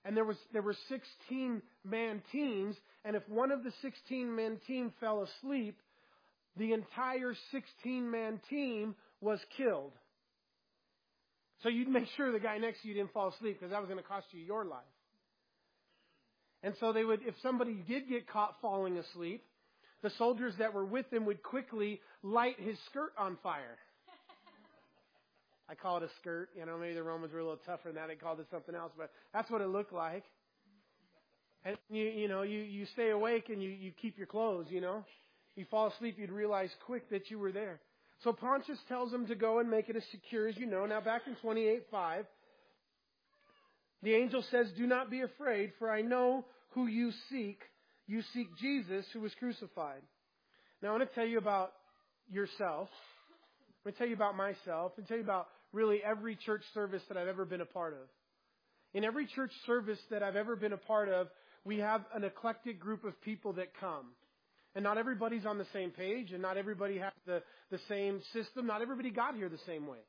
[0.06, 4.60] and there was there were 16 man teams, and if one of the 16 man
[4.68, 5.80] team fell asleep,
[6.56, 9.94] the entire 16 man team was killed.
[11.64, 13.90] So you'd make sure the guy next to you didn't fall asleep because that was
[13.90, 14.84] going to cost you your life.
[16.64, 19.44] And so they would, if somebody did get caught falling asleep,
[20.02, 23.78] the soldiers that were with him would quickly light his skirt on fire.
[25.68, 26.50] I call it a skirt.
[26.58, 28.08] You know, maybe the Romans were a little tougher than that.
[28.08, 30.24] They called it something else, but that's what it looked like.
[31.64, 34.82] And you, you know, you, you stay awake and you, you keep your clothes, you
[34.82, 35.04] know.
[35.56, 37.80] You fall asleep, you'd realize quick that you were there.
[38.24, 40.86] So Pontius tells them to go and make it as secure as you know.
[40.86, 42.26] Now back in 28.5,
[44.04, 47.60] the angel says, Do not be afraid, for I know who you seek.
[48.08, 50.02] You seek Jesus who was crucified.
[50.82, 51.72] Now I want to tell you about
[52.30, 52.90] yourself.
[53.86, 57.02] I'm going to tell you about myself and tell you about really every church service
[57.08, 58.08] that I've ever been a part of.
[58.94, 61.28] In every church service that I've ever been a part of,
[61.66, 64.06] we have an eclectic group of people that come.
[64.76, 68.68] And not everybody's on the same page, and not everybody has the, the same system.
[68.68, 70.00] Not everybody got here the same way.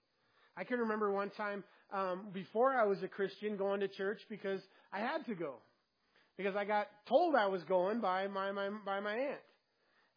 [0.56, 4.60] I can remember one time um, before I was a Christian going to church because
[4.92, 5.54] I had to go.
[6.36, 9.40] Because I got told I was going by my, my by my aunt.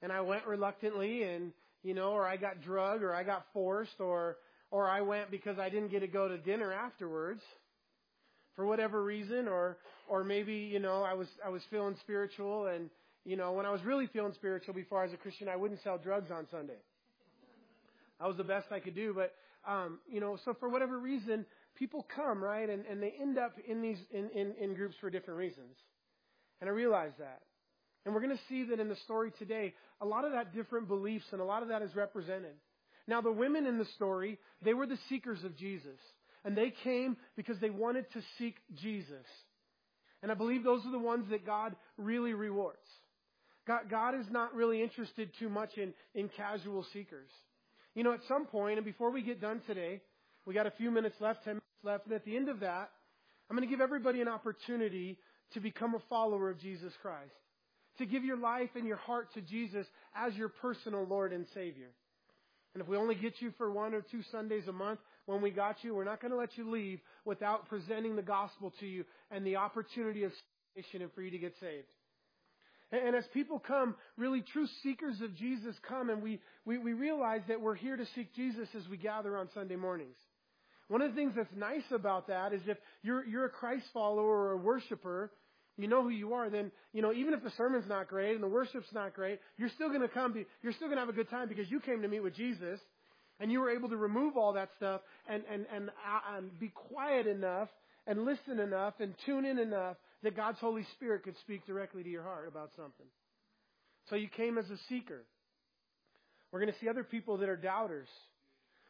[0.01, 1.51] And I went reluctantly and
[1.83, 4.37] you know, or I got drugged or I got forced or
[4.71, 7.41] or I went because I didn't get to go to dinner afterwards
[8.55, 12.89] for whatever reason or or maybe, you know, I was I was feeling spiritual and
[13.25, 15.81] you know, when I was really feeling spiritual before I was a Christian, I wouldn't
[15.83, 16.77] sell drugs on Sunday.
[18.19, 19.33] That was the best I could do, but
[19.67, 23.53] um, you know, so for whatever reason, people come, right, and, and they end up
[23.67, 25.75] in these in, in, in groups for different reasons.
[26.61, 27.41] And I realize that.
[28.05, 30.87] And we're going to see that in the story today, a lot of that different
[30.87, 32.55] beliefs and a lot of that is represented.
[33.07, 35.99] Now, the women in the story, they were the seekers of Jesus.
[36.45, 39.25] And they came because they wanted to seek Jesus.
[40.21, 42.77] And I believe those are the ones that God really rewards.
[43.69, 47.29] God, God is not really interested too much in, in casual seekers.
[47.93, 50.01] You know, at some point, and before we get done today,
[50.47, 52.89] we got a few minutes left, 10 minutes left, and at the end of that,
[53.47, 55.19] I'm going to give everybody an opportunity
[55.53, 57.31] to become a follower of Jesus Christ
[57.99, 61.89] to give your life and your heart to Jesus as your personal Lord and Savior.
[62.73, 65.51] And if we only get you for one or two Sundays a month when we
[65.51, 69.03] got you, we're not going to let you leave without presenting the gospel to you
[69.29, 70.31] and the opportunity of
[70.75, 71.87] salvation and for you to get saved.
[72.91, 77.41] And, as people come, really true seekers of Jesus come and we, we, we realize
[77.47, 80.15] that we're here to seek Jesus as we gather on Sunday mornings.
[80.87, 84.25] One of the things that's nice about that is if you're, you're a Christ follower
[84.25, 85.31] or a worshiper,
[85.77, 88.43] you know who you are, then, you know, even if the sermon's not great and
[88.43, 91.09] the worship's not great, you're still going to come, be, you're still going to have
[91.09, 92.79] a good time because you came to meet with Jesus
[93.39, 96.69] and you were able to remove all that stuff and, and, and, uh, and be
[96.69, 97.69] quiet enough
[98.07, 102.09] and listen enough and tune in enough that God's Holy Spirit could speak directly to
[102.09, 103.07] your heart about something.
[104.09, 105.23] So you came as a seeker.
[106.51, 108.07] We're going to see other people that are doubters.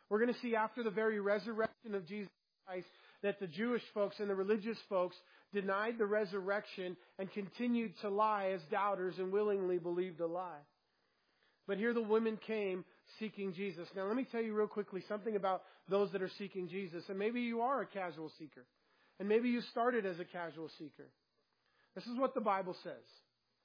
[0.09, 2.29] We're going to see after the very resurrection of Jesus
[2.65, 2.87] Christ
[3.21, 5.15] that the Jewish folks and the religious folks
[5.53, 10.61] denied the resurrection and continued to lie as doubters and willingly believed a lie.
[11.67, 12.85] But here the women came
[13.19, 13.87] seeking Jesus.
[13.95, 17.03] Now let me tell you real quickly something about those that are seeking Jesus.
[17.09, 18.65] And maybe you are a casual seeker.
[19.19, 21.07] And maybe you started as a casual seeker.
[21.95, 22.93] This is what the Bible says.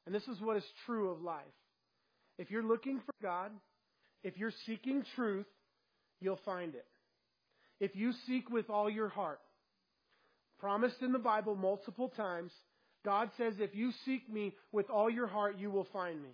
[0.07, 1.45] And this is what is true of life.
[2.39, 3.51] If you're looking for God,
[4.23, 5.47] if you're seeking truth,
[6.21, 6.87] you'll find it.
[7.81, 9.41] If you seek with all your heart,
[10.59, 12.51] promised in the Bible multiple times.
[13.05, 16.31] God says, if you seek me with all your heart, you will find me.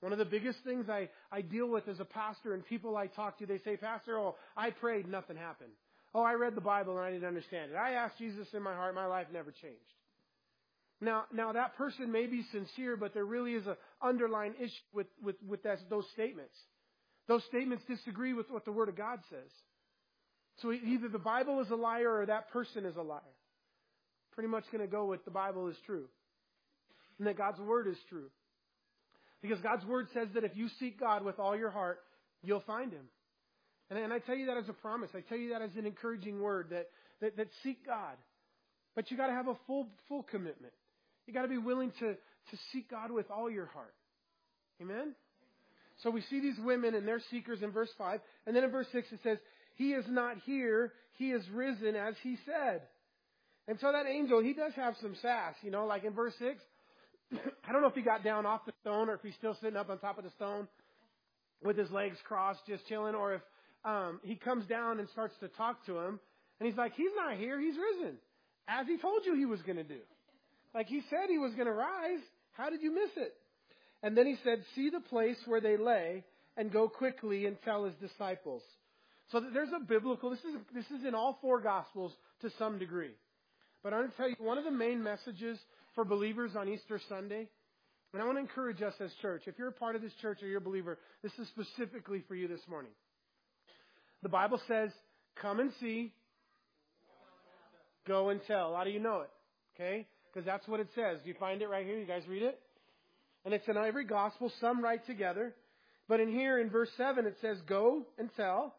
[0.00, 3.08] One of the biggest things I, I deal with as a pastor and people I
[3.08, 5.72] talk to, they say, Pastor, oh, I prayed, nothing happened.
[6.16, 7.76] Oh, I read the Bible and I didn't understand it.
[7.76, 9.76] I asked Jesus in my heart, my life never changed.
[10.98, 15.08] Now, now that person may be sincere, but there really is an underlying issue with,
[15.22, 16.54] with, with that, those statements.
[17.28, 19.50] Those statements disagree with what the Word of God says.
[20.62, 23.20] So either the Bible is a liar or that person is a liar
[24.36, 26.04] pretty much going to go with the Bible is true.
[27.18, 28.30] And that God's Word is true.
[29.42, 32.00] Because God's Word says that if you seek God with all your heart,
[32.42, 33.06] you'll find Him.
[33.90, 35.10] And, and I tell you that as a promise.
[35.14, 36.88] I tell you that as an encouraging word that,
[37.20, 38.16] that, that seek God.
[38.94, 40.72] But you got to have a full, full commitment.
[41.26, 43.94] You got to be willing to, to seek God with all your heart.
[44.80, 45.14] Amen?
[46.02, 48.20] So we see these women and their seekers in verse 5.
[48.46, 49.38] And then in verse 6 it says,
[49.74, 52.82] He is not here, He is risen as He said.
[53.68, 56.62] And so that angel, he does have some sass, you know, like in verse 6.
[57.68, 59.76] I don't know if he got down off the stone or if he's still sitting
[59.76, 60.68] up on top of the stone
[61.64, 63.42] with his legs crossed, just chilling, or if
[63.86, 66.20] um, he comes down and starts to talk to him.
[66.58, 68.16] And he's like, He's not here, He's risen.
[68.68, 70.00] As He told you He was going to do.
[70.74, 72.20] Like He said He was going to rise.
[72.52, 73.34] How did you miss it?
[74.02, 76.24] And then He said, See the place where they lay
[76.56, 78.62] and go quickly and tell His disciples.
[79.32, 83.10] So there's a biblical, this is, this is in all four Gospels to some degree.
[83.82, 85.58] But I want to tell you, one of the main messages
[85.94, 87.48] for believers on Easter Sunday,
[88.12, 90.42] and I want to encourage us as church, if you're a part of this church
[90.42, 92.92] or you're a believer, this is specifically for you this morning.
[94.26, 94.90] The Bible says,
[95.40, 96.12] come and see,
[98.08, 98.72] go and tell.
[98.72, 99.30] Lot of you know it,
[99.76, 100.04] okay?
[100.26, 101.20] Because that's what it says.
[101.22, 101.96] Do you find it right here?
[101.96, 102.58] You guys read it?
[103.44, 105.54] And it's in every gospel, some right together.
[106.08, 108.74] But in here, in verse 7, it says, go and tell.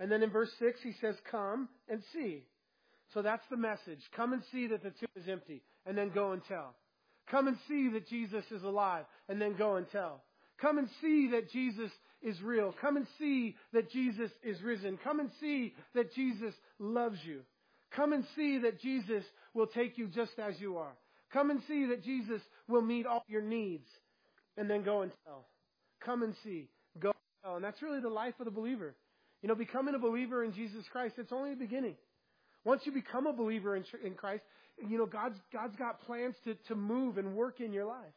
[0.00, 2.44] And then in verse 6, he says, come and see.
[3.12, 4.00] So that's the message.
[4.16, 6.74] Come and see that the tomb is empty, and then go and tell.
[7.30, 10.22] Come and see that Jesus is alive, and then go and tell.
[10.62, 11.90] Come and see that Jesus
[12.22, 12.74] is real.
[12.80, 14.98] Come and see that Jesus is risen.
[15.02, 17.40] Come and see that Jesus loves you.
[17.94, 20.92] Come and see that Jesus will take you just as you are.
[21.32, 23.86] Come and see that Jesus will meet all your needs.
[24.56, 25.46] And then go and tell.
[26.04, 26.68] Come and see.
[27.00, 27.56] Go and tell.
[27.56, 28.94] And that's really the life of the believer.
[29.42, 31.96] You know, becoming a believer in Jesus Christ, it's only the beginning.
[32.64, 34.44] Once you become a believer in, in Christ,
[34.88, 38.14] you know, God's, God's got plans to, to move and work in your life.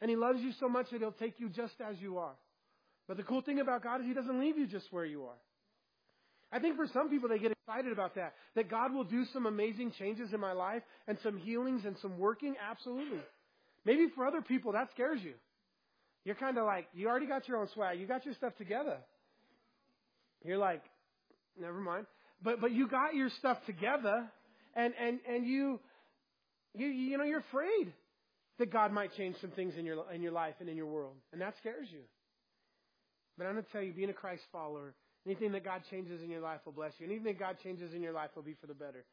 [0.00, 2.34] And He loves you so much that He'll take you just as you are.
[3.10, 5.40] But the cool thing about God is He doesn't leave you just where you are.
[6.52, 8.34] I think for some people they get excited about that.
[8.54, 12.18] That God will do some amazing changes in my life and some healings and some
[12.18, 12.54] working.
[12.70, 13.18] Absolutely.
[13.84, 15.32] Maybe for other people that scares you.
[16.24, 17.98] You're kind of like, you already got your own swag.
[17.98, 18.98] You got your stuff together.
[20.44, 20.82] You're like,
[21.58, 22.06] never mind
[22.42, 24.26] but but you got your stuff together
[24.74, 25.80] and and and you
[26.74, 27.92] you you know you're afraid
[28.58, 31.14] that God might change some things in your in your life and in your world
[31.32, 32.00] and that scares you
[33.40, 34.92] but I'm going to tell you being a Christ follower
[35.24, 38.02] anything that God changes in your life will bless you anything that God changes in
[38.02, 39.04] your life will be for the better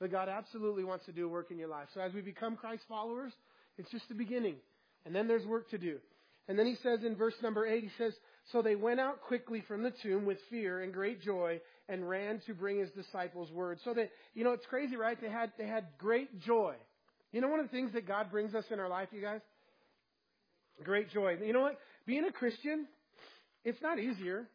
[0.00, 2.82] but God absolutely wants to do work in your life so as we become Christ
[2.88, 3.32] followers
[3.78, 4.56] it's just the beginning
[5.04, 5.98] and then there's work to do
[6.48, 8.12] and then he says in verse number 8 he says
[8.52, 12.40] so they went out quickly from the tomb with fear and great joy and ran
[12.46, 13.78] to bring his disciples word.
[13.84, 15.20] So that, you know, it's crazy, right?
[15.20, 16.74] They had, they had great joy.
[17.32, 19.40] You know one of the things that God brings us in our life, you guys?
[20.84, 21.36] Great joy.
[21.44, 21.78] You know what?
[22.06, 22.86] Being a Christian,
[23.66, 24.46] it's not easier.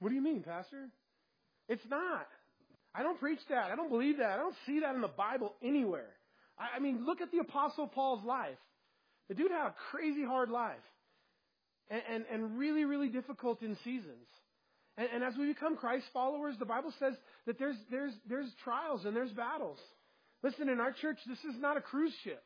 [0.00, 0.88] What do you mean, Pastor?
[1.68, 2.26] It's not.
[2.94, 3.70] I don't preach that.
[3.70, 4.30] I don't believe that.
[4.30, 6.08] I don't see that in the Bible anywhere.
[6.58, 8.56] I, I mean, look at the Apostle Paul's life.
[9.28, 10.76] The dude had a crazy hard life.
[11.90, 14.26] And, and, and really, really difficult in seasons.
[14.96, 17.12] And, and as we become Christ followers, the Bible says
[17.46, 19.78] that there's, there's, there's trials and there's battles.
[20.42, 22.42] Listen, in our church, this is not a cruise ship.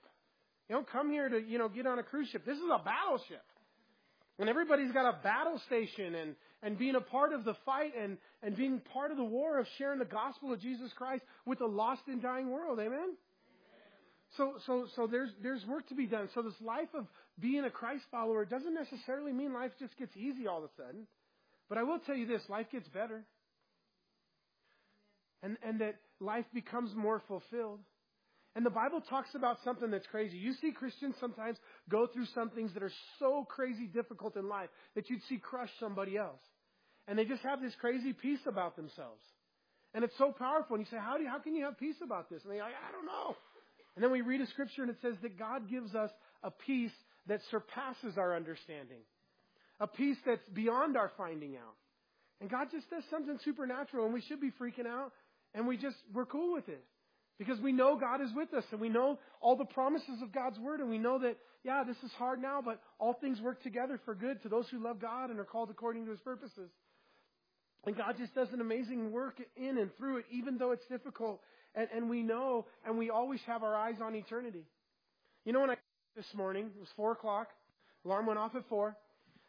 [0.69, 2.45] You don't come here to, you know, get on a cruise ship.
[2.45, 3.45] This is a battleship.
[4.43, 8.19] And everybody's got a battle station and, and being a part of the fight and,
[8.43, 11.67] and being part of the war of sharing the gospel of Jesus Christ with a
[11.67, 12.81] lost and dying world.
[12.81, 13.15] Amen?
[14.37, 16.29] So, so, so there's, there's work to be done.
[16.35, 17.07] So this life of
[17.39, 21.07] being a Christ follower doesn't necessarily mean life just gets easy all of a sudden.
[21.69, 23.23] But I will tell you this, life gets better.
[25.45, 27.79] And, and that life becomes more fulfilled.
[28.55, 30.37] And the Bible talks about something that's crazy.
[30.37, 31.57] You see Christians sometimes
[31.89, 35.71] go through some things that are so crazy difficult in life that you'd see crush
[35.81, 36.41] somebody else.
[37.09, 39.23] And they just have this crazy peace about themselves.
[39.95, 40.77] And it's so powerful.
[40.77, 42.43] And you say, how, do you, how can you have peace about this?
[42.43, 43.37] And they're like, I don't know.
[43.95, 46.11] And then we read a scripture and it says that God gives us
[46.43, 46.93] a peace
[47.27, 49.01] that surpasses our understanding
[49.83, 51.75] a peace that's beyond our finding out.
[52.41, 55.13] And God just does something supernatural, and we should be freaking out,
[55.55, 56.85] and we just, we're cool with it.
[57.39, 60.59] Because we know God is with us, and we know all the promises of God's
[60.59, 63.99] Word, and we know that, yeah, this is hard now, but all things work together
[64.05, 66.71] for good to those who love God and are called according to His purposes.
[67.85, 71.41] And God just does an amazing work in and through it, even though it's difficult.
[71.75, 74.65] And, and we know, and we always have our eyes on eternity.
[75.45, 75.77] You know, when I
[76.15, 77.49] this morning, it was 4 o'clock,
[78.05, 78.95] alarm went off at 4.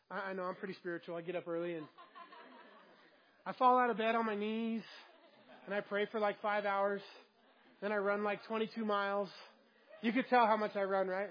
[0.10, 1.16] I, I know I'm pretty spiritual.
[1.16, 1.86] I get up early and
[3.46, 4.84] I fall out of bed on my knees
[5.66, 7.02] and I pray for like five hours.
[7.84, 9.28] Then I run like 22 miles.
[10.02, 11.30] You could tell how much I run, right?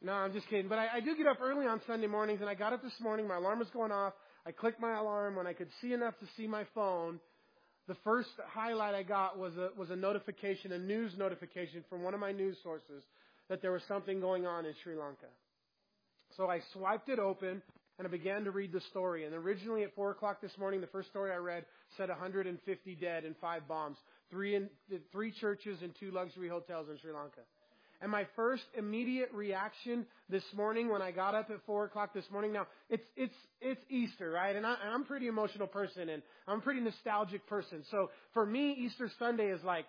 [0.00, 0.68] No, I'm just kidding.
[0.68, 2.98] But I, I do get up early on Sunday mornings, and I got up this
[2.98, 3.28] morning.
[3.28, 4.14] My alarm was going off.
[4.46, 7.20] I clicked my alarm when I could see enough to see my phone.
[7.88, 12.14] the first highlight I got was a, was a notification, a news notification from one
[12.14, 13.02] of my news sources
[13.50, 15.26] that there was something going on in Sri Lanka.
[16.38, 17.60] So I swiped it open
[17.98, 19.24] and I began to read the story.
[19.24, 21.64] And originally at 4 o'clock this morning, the first story I read
[21.96, 23.96] said 150 dead and five bombs,
[24.30, 24.68] three, in,
[25.12, 27.40] three churches and two luxury hotels in Sri Lanka.
[28.00, 32.24] And my first immediate reaction this morning when I got up at four o'clock this
[32.30, 34.54] morning, now it's, it's, it's Easter, right?
[34.54, 37.84] And, I, and I'm a pretty emotional person and I'm a pretty nostalgic person.
[37.90, 39.86] So for me, Easter Sunday is like,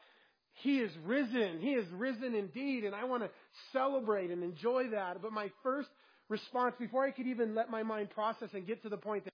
[0.61, 1.59] He is risen.
[1.59, 2.85] He is risen indeed.
[2.85, 3.29] And I want to
[3.73, 5.21] celebrate and enjoy that.
[5.21, 5.89] But my first
[6.29, 9.33] response, before I could even let my mind process and get to the point that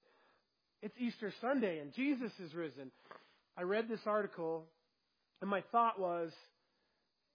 [0.81, 2.91] it's Easter Sunday and Jesus is risen,
[3.57, 4.65] I read this article
[5.41, 6.31] and my thought was,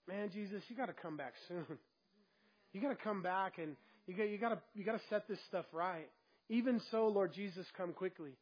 [0.09, 1.67] man, Jesus, you got to come back soon.
[2.73, 3.75] You got to come back and
[4.07, 6.11] you got you got to you got to set this stuff right.
[6.51, 8.33] Even so, Lord Jesus, come quickly.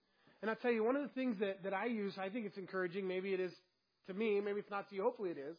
[0.42, 2.58] And I tell you, one of the things that that I use, I think it's
[2.58, 3.06] encouraging.
[3.06, 3.52] Maybe it is
[4.08, 4.40] to me.
[4.40, 5.02] Maybe it's not to you.
[5.02, 5.56] Hopefully, it is.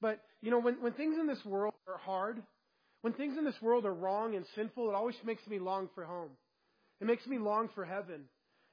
[0.00, 2.42] But you know, when when things in this world are hard,
[3.02, 6.04] when things in this world are wrong and sinful, it always makes me long for
[6.04, 6.30] home.
[7.00, 8.24] It makes me long for heaven.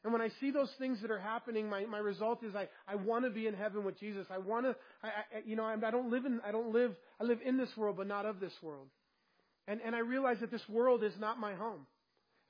[0.04, 2.96] And when I see those things that are happening, my, my result is I, I
[2.96, 4.28] want to be in heaven with Jesus.
[4.30, 6.96] I want to, I, I, you know, I, I don't live in, I don't live,
[7.20, 8.88] I live in this world, but not of this world.
[9.68, 11.88] And, and I realize that this world is not my home.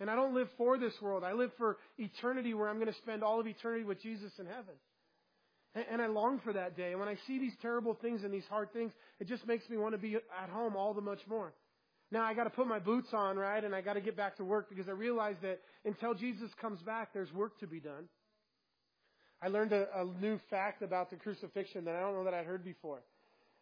[0.01, 1.23] And I don't live for this world.
[1.23, 4.45] I live for eternity where I'm going to spend all of eternity with Jesus in
[4.45, 4.75] heaven.
[5.75, 6.91] And, and I long for that day.
[6.91, 9.77] And when I see these terrible things and these hard things, it just makes me
[9.77, 11.53] want to be at home all the much more.
[12.11, 13.63] Now I got to put my boots on, right?
[13.63, 16.81] And I got to get back to work because I realize that until Jesus comes
[16.81, 18.07] back, there's work to be done.
[19.41, 22.45] I learned a, a new fact about the crucifixion that I don't know that I'd
[22.45, 23.01] heard before.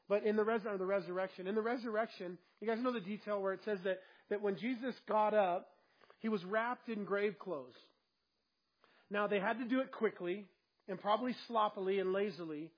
[0.07, 3.53] But in the, res- the resurrection, in the resurrection, you guys know the detail where
[3.53, 5.69] it says that, that when Jesus got up,
[6.19, 7.75] he was wrapped in grave clothes.
[9.09, 10.45] Now they had to do it quickly
[10.87, 12.71] and probably sloppily and lazily.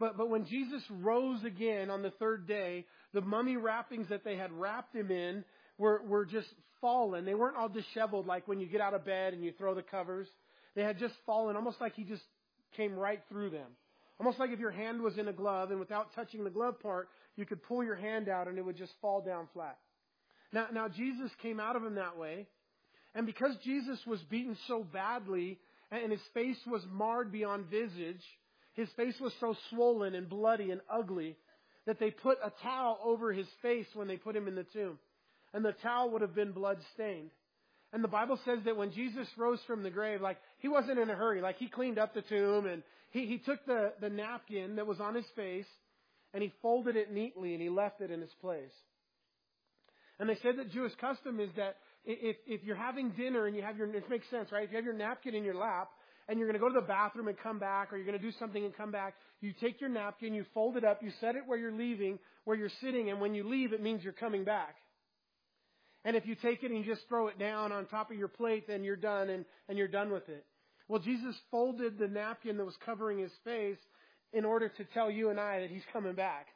[0.00, 4.34] But, but when Jesus rose again on the third day, the mummy wrappings that they
[4.34, 5.44] had wrapped him in
[5.76, 6.48] were, were just
[6.80, 7.26] fallen.
[7.26, 9.82] They weren't all disheveled like when you get out of bed and you throw the
[9.82, 10.26] covers.
[10.74, 12.22] They had just fallen, almost like he just
[12.76, 13.66] came right through them.
[14.18, 17.08] Almost like if your hand was in a glove and without touching the glove part,
[17.36, 19.78] you could pull your hand out and it would just fall down flat.
[20.52, 22.46] Now, now Jesus came out of him that way.
[23.14, 25.58] And because Jesus was beaten so badly
[25.90, 28.22] and his face was marred beyond visage,
[28.80, 31.36] his face was so swollen and bloody and ugly
[31.86, 34.98] that they put a towel over his face when they put him in the tomb.
[35.52, 37.30] And the towel would have been blood stained.
[37.92, 41.10] And the Bible says that when Jesus rose from the grave, like, he wasn't in
[41.10, 41.40] a hurry.
[41.40, 45.00] Like, he cleaned up the tomb and he, he took the, the napkin that was
[45.00, 45.66] on his face
[46.32, 48.72] and he folded it neatly and he left it in its place.
[50.20, 53.62] And they said that Jewish custom is that if, if you're having dinner and you
[53.62, 54.64] have your, it makes sense, right?
[54.64, 55.90] If you have your napkin in your lap
[56.30, 58.24] and you're going to go to the bathroom and come back or you're going to
[58.24, 61.34] do something and come back, you take your napkin, you fold it up, you set
[61.34, 64.44] it where you're leaving, where you're sitting, and when you leave, it means you're coming
[64.44, 64.76] back.
[66.04, 68.28] And if you take it and you just throw it down on top of your
[68.28, 70.46] plate, then you're done and, and you're done with it.
[70.86, 73.78] Well, Jesus folded the napkin that was covering his face
[74.32, 76.46] in order to tell you and I that he's coming back.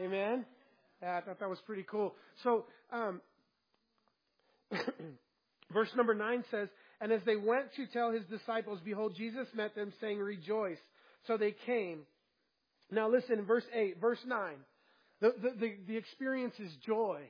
[0.00, 0.44] Amen?
[1.00, 2.16] Yeah, I thought that was pretty cool.
[2.42, 3.20] So, um,
[5.72, 6.68] verse number 9 says,
[7.00, 10.78] And as they went to tell his disciples, behold, Jesus met them, saying, Rejoice.
[11.26, 12.00] So they came.
[12.90, 14.52] Now listen, verse 8, verse 9.
[15.20, 17.20] The, the, the, the experience is joy.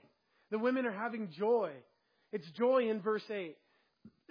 [0.50, 1.72] The women are having joy.
[2.32, 3.56] It's joy in verse 8.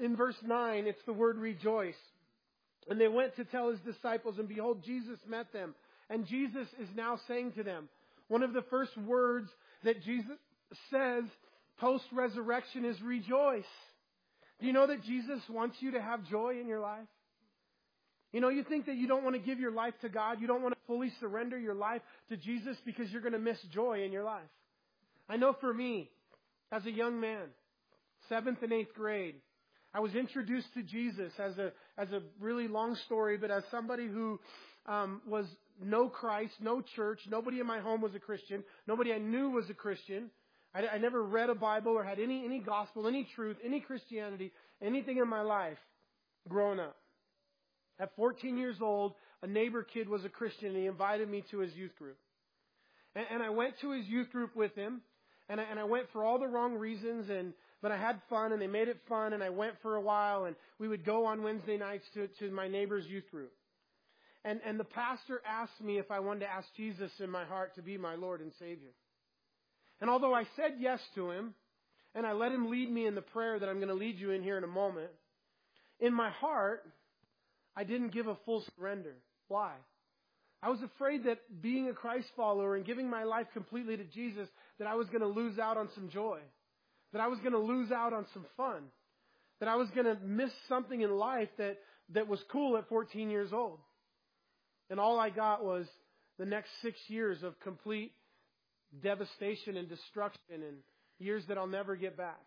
[0.01, 1.95] In verse 9, it's the word rejoice.
[2.89, 5.75] And they went to tell his disciples, and behold, Jesus met them.
[6.09, 7.89] And Jesus is now saying to them,
[8.27, 9.49] one of the first words
[9.83, 10.37] that Jesus
[10.89, 11.23] says
[11.79, 13.63] post resurrection is rejoice.
[14.59, 17.07] Do you know that Jesus wants you to have joy in your life?
[18.31, 20.47] You know, you think that you don't want to give your life to God, you
[20.47, 24.03] don't want to fully surrender your life to Jesus because you're going to miss joy
[24.03, 24.49] in your life.
[25.27, 26.09] I know for me,
[26.71, 27.47] as a young man,
[28.27, 29.35] seventh and eighth grade,
[29.93, 34.07] I was introduced to Jesus as a as a really long story, but as somebody
[34.07, 34.39] who
[34.85, 35.45] um, was
[35.81, 39.67] no Christ, no church, nobody in my home was a Christian, nobody I knew was
[39.69, 40.29] a Christian.
[40.73, 44.51] I, I never read a Bible or had any any gospel, any truth, any Christianity,
[44.81, 45.77] anything in my life
[46.47, 46.95] growing up.
[47.99, 51.59] At 14 years old, a neighbor kid was a Christian and he invited me to
[51.59, 52.17] his youth group.
[53.15, 55.01] And, and I went to his youth group with him
[55.49, 58.53] and I, and I went for all the wrong reasons and, but I had fun
[58.53, 61.25] and they made it fun and I went for a while and we would go
[61.25, 63.51] on Wednesday nights to, to my neighbor's youth group.
[64.45, 67.75] And, and the pastor asked me if I wanted to ask Jesus in my heart
[67.75, 68.91] to be my Lord and Savior.
[70.01, 71.53] And although I said yes to him,
[72.15, 74.31] and I let him lead me in the prayer that I'm going to lead you
[74.31, 75.11] in here in a moment,
[75.99, 76.83] in my heart,
[77.75, 79.15] I didn't give a full surrender.
[79.47, 79.73] Why?
[80.61, 84.47] I was afraid that being a Christ follower and giving my life completely to Jesus,
[84.77, 86.39] that I was going to lose out on some joy.
[87.13, 88.83] That I was going to lose out on some fun.
[89.59, 91.77] That I was going to miss something in life that,
[92.13, 93.79] that was cool at 14 years old.
[94.89, 95.85] And all I got was
[96.37, 98.13] the next six years of complete
[99.01, 100.77] devastation and destruction and
[101.19, 102.41] years that I'll never get back.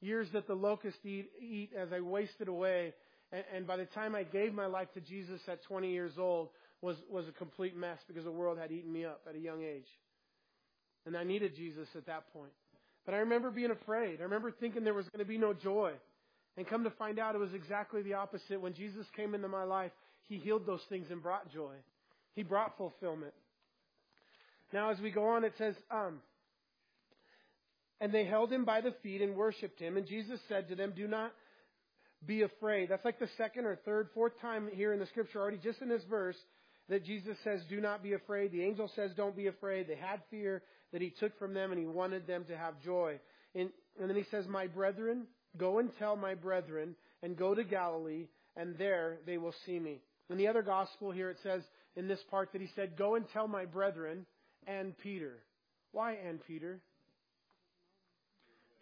[0.00, 2.94] Years that the locusts eat, eat as I wasted away.
[3.32, 6.48] And, and by the time I gave my life to Jesus at 20 years old,
[6.82, 9.62] was, was a complete mess because the world had eaten me up at a young
[9.62, 9.88] age.
[11.06, 12.52] And I needed Jesus at that point.
[13.04, 14.20] But I remember being afraid.
[14.20, 15.92] I remember thinking there was going to be no joy.
[16.56, 18.60] And come to find out it was exactly the opposite.
[18.60, 19.92] When Jesus came into my life,
[20.28, 21.74] He healed those things and brought joy.
[22.34, 23.34] He brought fulfillment.
[24.72, 26.20] Now, as we go on, it says, um,
[28.00, 29.96] and they held him by the feet and worshipped him.
[29.96, 31.32] And Jesus said to them, Do not
[32.24, 32.88] be afraid.
[32.90, 35.88] That's like the second or third, fourth time here in the scripture already, just in
[35.88, 36.36] this verse,
[36.88, 38.52] that Jesus says, Do not be afraid.
[38.52, 39.88] The angel says, Don't be afraid.
[39.88, 40.62] They had fear
[40.92, 43.18] that he took from them and he wanted them to have joy.
[43.54, 47.64] And, and then he says, My brethren, go and tell my brethren and go to
[47.64, 50.00] Galilee and there they will see me.
[50.30, 51.62] In the other gospel here it says
[51.94, 54.26] in this part that he said, Go and tell my brethren
[54.66, 55.42] and Peter.
[55.92, 56.80] Why and Peter?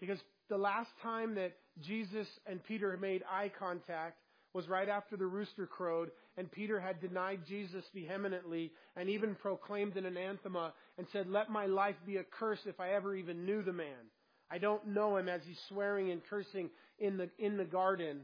[0.00, 0.18] Because
[0.48, 4.18] the last time that Jesus and Peter made eye contact
[4.52, 9.96] was right after the rooster crowed and Peter had denied Jesus vehemently and even proclaimed
[9.96, 13.44] in an anathema and said, Let my life be a curse if I ever even
[13.44, 14.10] knew the man.
[14.50, 18.20] I don't know him as he's swearing and cursing in the, in the garden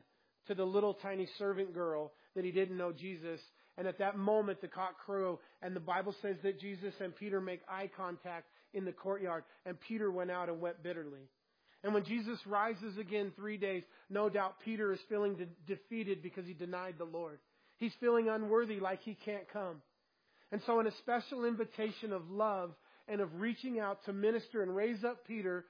[0.47, 3.41] to the little tiny servant girl that he didn't know Jesus.
[3.81, 7.41] And at that moment, the cock crew, and the Bible says that Jesus and Peter
[7.41, 11.31] make eye contact in the courtyard, and Peter went out and wept bitterly.
[11.83, 16.45] And when Jesus rises again three days, no doubt Peter is feeling de- defeated because
[16.45, 17.39] he denied the Lord.
[17.78, 19.81] He's feeling unworthy, like he can't come.
[20.53, 22.74] And so, in a special invitation of love
[23.09, 25.64] and of reaching out to minister and raise up Peter,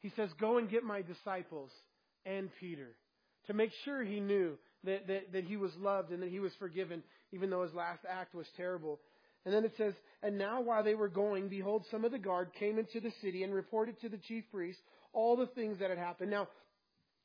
[0.00, 1.72] he says, Go and get my disciples
[2.24, 2.96] and Peter
[3.48, 6.52] to make sure he knew that, that, that he was loved and that he was
[6.58, 9.00] forgiven, even though his last act was terrible.
[9.44, 12.50] And then it says, And now while they were going, behold, some of the guard
[12.58, 14.80] came into the city and reported to the chief priests
[15.12, 16.30] all the things that had happened.
[16.30, 16.48] Now,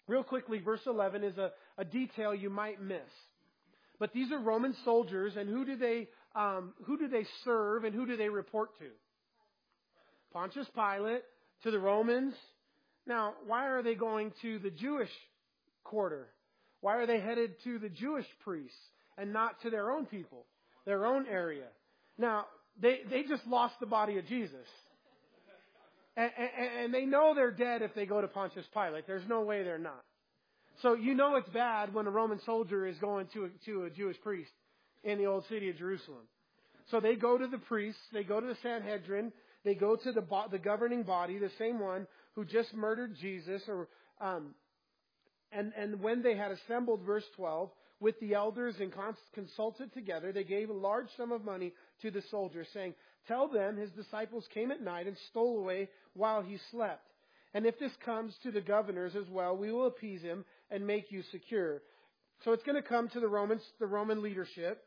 [0.07, 2.99] real quickly, verse 11 is a, a detail you might miss.
[3.99, 7.93] But these are Roman soldiers, and who do they um, who do they serve, and
[7.93, 8.85] who do they report to?
[10.31, 11.23] Pontius Pilate
[11.63, 12.33] to the Romans.
[13.07, 15.09] Now, why are they going to the Jewish
[15.83, 16.27] quarter?
[16.81, 18.77] Why are they headed to the Jewish priests
[19.17, 20.45] and not to their own people,
[20.85, 21.67] their own area?
[22.17, 22.45] Now,
[22.81, 24.67] they they just lost the body of Jesus.
[26.15, 29.07] And, and, and, they know they're dead if they go to Pontius Pilate.
[29.07, 30.03] There's no way they're not.
[30.81, 33.89] So you know it's bad when a Roman soldier is going to a, to a
[33.89, 34.51] Jewish priest
[35.03, 36.23] in the old city of Jerusalem.
[36.91, 39.31] So they go to the priests, they go to the Sanhedrin,
[39.63, 43.87] they go to the, the governing body, the same one who just murdered Jesus, or
[44.19, 44.55] um,
[45.51, 47.69] and and when they had assembled, verse 12,
[47.99, 48.93] with the elders and
[49.33, 52.93] consulted together, they gave a large sum of money to the soldier, saying,
[53.27, 57.05] "Tell them his disciples came at night and stole away while he slept."
[57.53, 61.11] And if this comes to the governors as well, we will appease him and make
[61.11, 61.81] you secure.
[62.43, 64.83] So it's going to come to the Romans, the Roman leadership.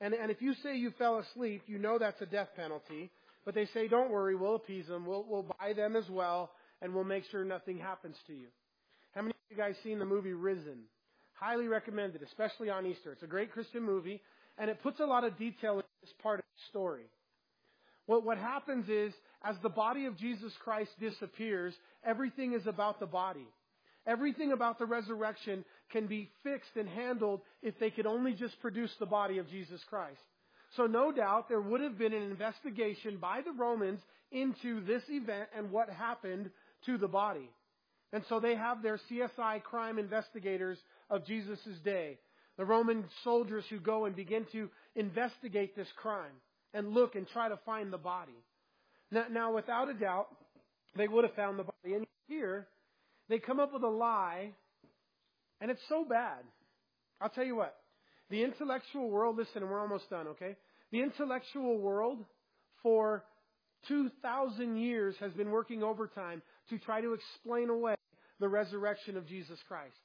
[0.00, 3.10] And, and if you say you fell asleep, you know that's a death penalty.
[3.44, 5.06] But they say, don't worry, we'll appease them.
[5.06, 8.46] We'll, we'll buy them as well, and we'll make sure nothing happens to you.
[9.54, 10.80] You guys seen the movie Risen?
[11.34, 13.12] Highly recommended, especially on Easter.
[13.12, 14.20] It's a great Christian movie,
[14.58, 17.04] and it puts a lot of detail in this part of the story.
[18.06, 21.72] What, what happens is, as the body of Jesus Christ disappears,
[22.04, 23.46] everything is about the body.
[24.08, 28.90] Everything about the resurrection can be fixed and handled if they could only just produce
[28.98, 30.18] the body of Jesus Christ.
[30.76, 34.00] So no doubt there would have been an investigation by the Romans
[34.32, 36.50] into this event and what happened
[36.86, 37.48] to the body.
[38.14, 40.78] And so they have their CSI crime investigators
[41.10, 42.16] of Jesus' day,
[42.56, 46.30] the Roman soldiers who go and begin to investigate this crime
[46.72, 48.38] and look and try to find the body.
[49.10, 50.28] Now, now without a doubt,
[50.96, 51.96] they would have found the body.
[51.96, 52.68] And here,
[53.28, 54.52] they come up with a lie,
[55.60, 56.44] and it's so bad.
[57.20, 57.74] I'll tell you what.
[58.30, 60.54] The intellectual world, listen, we're almost done, okay?
[60.92, 62.24] The intellectual world
[62.80, 63.24] for
[63.88, 67.94] 2,000 years has been working overtime to try to explain away
[68.40, 69.96] the resurrection of Jesus Christ.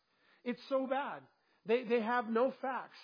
[0.43, 1.21] It's so bad.
[1.65, 2.97] They, they have no facts.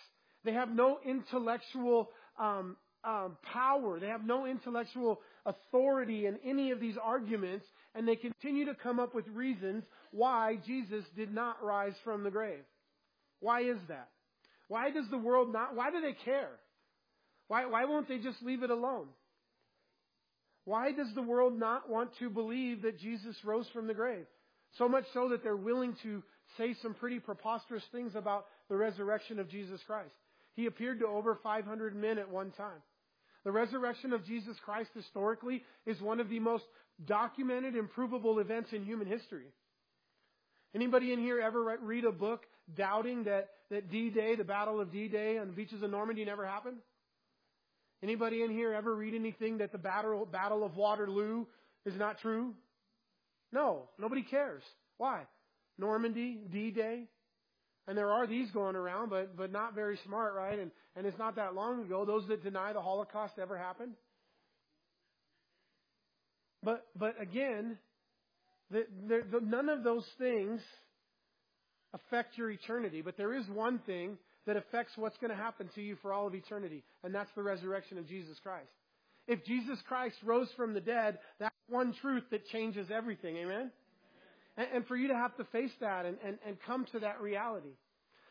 [0.44, 4.00] They have no intellectual um, um, power.
[4.00, 9.00] They have no intellectual authority in any of these arguments, and they continue to come
[9.00, 12.64] up with reasons why Jesus did not rise from the grave.
[13.40, 14.10] Why is that?
[14.68, 16.52] Why does the world not, why do they care?
[17.48, 19.08] Why, why won't they just leave it alone?
[20.66, 24.26] Why does the world not want to believe that Jesus rose from the grave?
[24.78, 26.22] So much so that they're willing to
[26.58, 30.14] say some pretty preposterous things about the resurrection of Jesus Christ.
[30.56, 32.82] He appeared to over 500 men at one time.
[33.44, 36.64] The resurrection of Jesus Christ historically is one of the most
[37.06, 39.46] documented and provable events in human history.
[40.74, 42.42] Anybody in here ever read a book
[42.76, 46.78] doubting that, that D-Day, the Battle of D-Day on the beaches of Normandy never happened?
[48.06, 51.48] Anybody in here ever read anything that the Battle, Battle of Waterloo
[51.88, 52.54] is not true?
[53.52, 54.62] No, nobody cares.
[55.00, 55.24] Why?
[55.80, 57.06] Normandy, D-Day.
[57.88, 60.60] And there are these going around, but, but not very smart, right?
[60.60, 62.06] And, and it's not that long ago.
[62.06, 63.94] Those that deny the Holocaust ever happened.
[66.62, 67.80] But, but again,
[68.70, 70.62] the, the, the, none of those things
[71.92, 73.02] affect your eternity.
[73.02, 76.28] But there is one thing that affects what's going to happen to you for all
[76.28, 78.70] of eternity, and that's the resurrection of Jesus Christ.
[79.28, 83.38] If Jesus Christ rose from the dead, that's one truth that changes everything.
[83.38, 83.72] Amen?
[84.58, 87.22] And, and for you to have to face that and, and, and come to that
[87.22, 87.74] reality.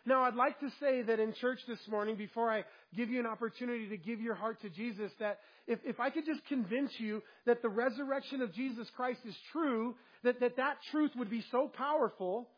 [0.06, 3.26] Now, I'd like to say that in church this morning, before I give you an
[3.26, 7.22] opportunity to give your heart to Jesus, that if, if I could just convince you
[7.46, 11.70] that the resurrection of Jesus Christ is true, that, that that truth would be so
[11.74, 12.48] powerful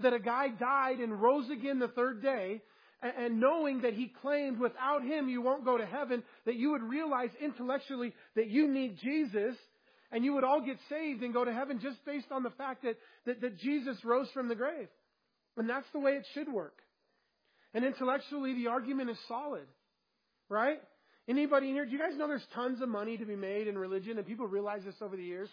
[0.00, 2.60] that a guy died and rose again the third day,
[3.02, 6.82] and, knowing that he claimed without him you won't go to heaven, that you would
[6.82, 9.56] realize intellectually that you need Jesus,
[10.12, 12.82] and you would all get saved and go to heaven just based on the fact
[12.82, 12.96] that,
[13.26, 14.88] that, that Jesus rose from the grave.
[15.56, 16.74] And that's the way it should work.
[17.74, 19.66] And intellectually, the argument is solid.
[20.48, 20.80] Right?
[21.28, 23.78] Anybody in here, do you guys know there's tons of money to be made in
[23.78, 25.48] religion and people realize this over the years?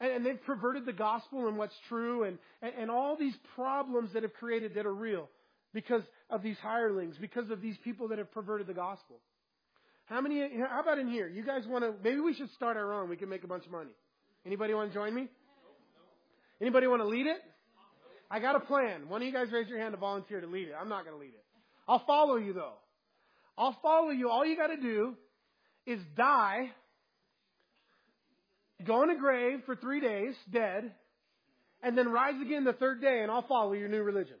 [0.00, 4.12] And, and they've perverted the gospel and what's true and, and, and all these problems
[4.14, 5.28] that have created that are real
[5.72, 9.16] because of these hirelings, because of these people that have perverted the gospel.
[10.06, 11.28] How many, how about in here?
[11.28, 13.08] You guys want to, maybe we should start our own.
[13.08, 13.92] We can make a bunch of money.
[14.44, 15.28] Anybody want to join me?
[16.60, 17.38] Anybody want to lead it?
[18.30, 19.08] I got a plan.
[19.08, 20.74] One of you guys raise your hand to volunteer to lead it.
[20.78, 21.44] I'm not going to lead it.
[21.86, 22.74] I'll follow you though.
[23.58, 24.30] I'll follow you.
[24.30, 25.14] All you got to do
[25.86, 26.70] is die,
[28.84, 30.92] go in a grave for three days, dead,
[31.82, 34.36] and then rise again the third day, and I'll follow your new religion.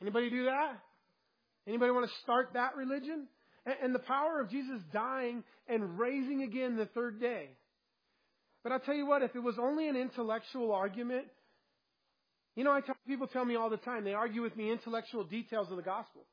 [0.00, 0.78] Anybody do that?
[1.66, 3.26] Anybody want to start that religion?
[3.82, 7.48] And the power of Jesus dying and raising again the third day.
[8.62, 11.26] But I'll tell you what, if it was only an intellectual argument,
[12.54, 15.24] you know, I tell, people tell me all the time, they argue with me intellectual
[15.24, 16.24] details of the gospel.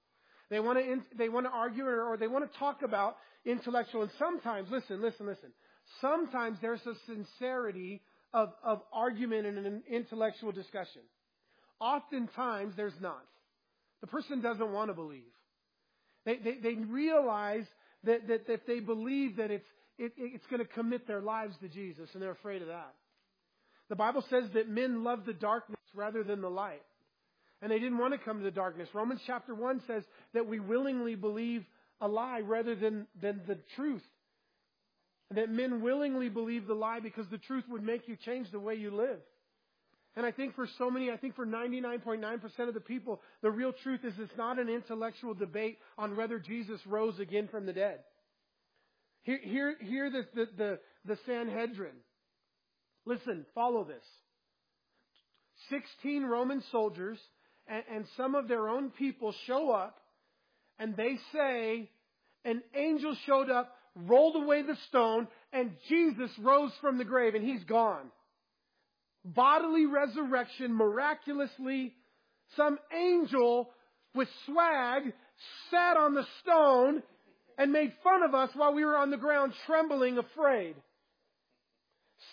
[0.49, 4.03] They want to, they want to argue or, or they want to talk about intellectual.
[4.03, 5.51] And sometimes, listen, listen, listen.
[6.01, 8.01] Sometimes there's a sincerity
[8.34, 11.01] of, of argument in an intellectual discussion.
[11.80, 13.24] Oftentimes there's not.
[14.04, 15.32] The person doesn't want to believe.
[16.26, 17.64] They, they, they realize
[18.04, 19.66] that, that if they believe that it's,
[19.97, 22.93] it, it's going to commit their lives to Jesus, and they're afraid of that.
[23.88, 26.84] The Bible says that men love the darkness rather than the light.
[27.62, 28.89] And they didn't want to come to the darkness.
[28.91, 31.64] Romans chapter 1 says that we willingly believe
[32.01, 34.04] a lie rather than, than the truth.
[35.30, 38.60] And that men willingly believe the lie because the truth would make you change the
[38.60, 39.20] way you live.
[40.16, 43.74] And I think for so many, I think for 99.9% of the people, the real
[43.74, 47.99] truth is it's not an intellectual debate on whether Jesus rose again from the dead.
[49.24, 51.95] Hear, hear, hear the, the, the, the Sanhedrin.
[53.05, 54.03] Listen, follow this.
[55.70, 57.18] 16 Roman soldiers
[57.68, 59.99] and, and some of their own people show up
[60.78, 61.89] and they say,
[62.45, 67.43] an angel showed up, rolled away the stone, and Jesus rose from the grave and
[67.43, 68.11] he's gone
[69.26, 71.93] bodily resurrection miraculously.
[72.55, 73.69] Some angel
[74.15, 75.13] with swag
[75.71, 77.01] sat on the stone
[77.57, 80.76] and made fun of us while we were on the ground trembling, afraid.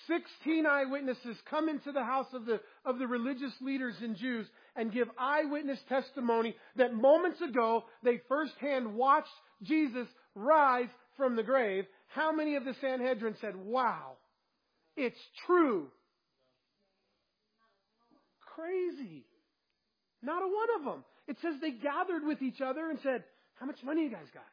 [0.06, 4.92] Sixteen eyewitnesses come into the house of the, of the religious leaders and Jews and
[4.92, 9.28] give eyewitness testimony that moments ago they firsthand watched
[9.62, 11.86] Jesus rise from the grave.
[12.08, 14.16] How many of the Sanhedrin said, wow,
[14.96, 15.88] it's true
[18.54, 19.24] crazy.
[20.22, 21.04] Not a one of them.
[21.28, 23.24] It says they gathered with each other and said,
[23.54, 24.44] How much money you guys got?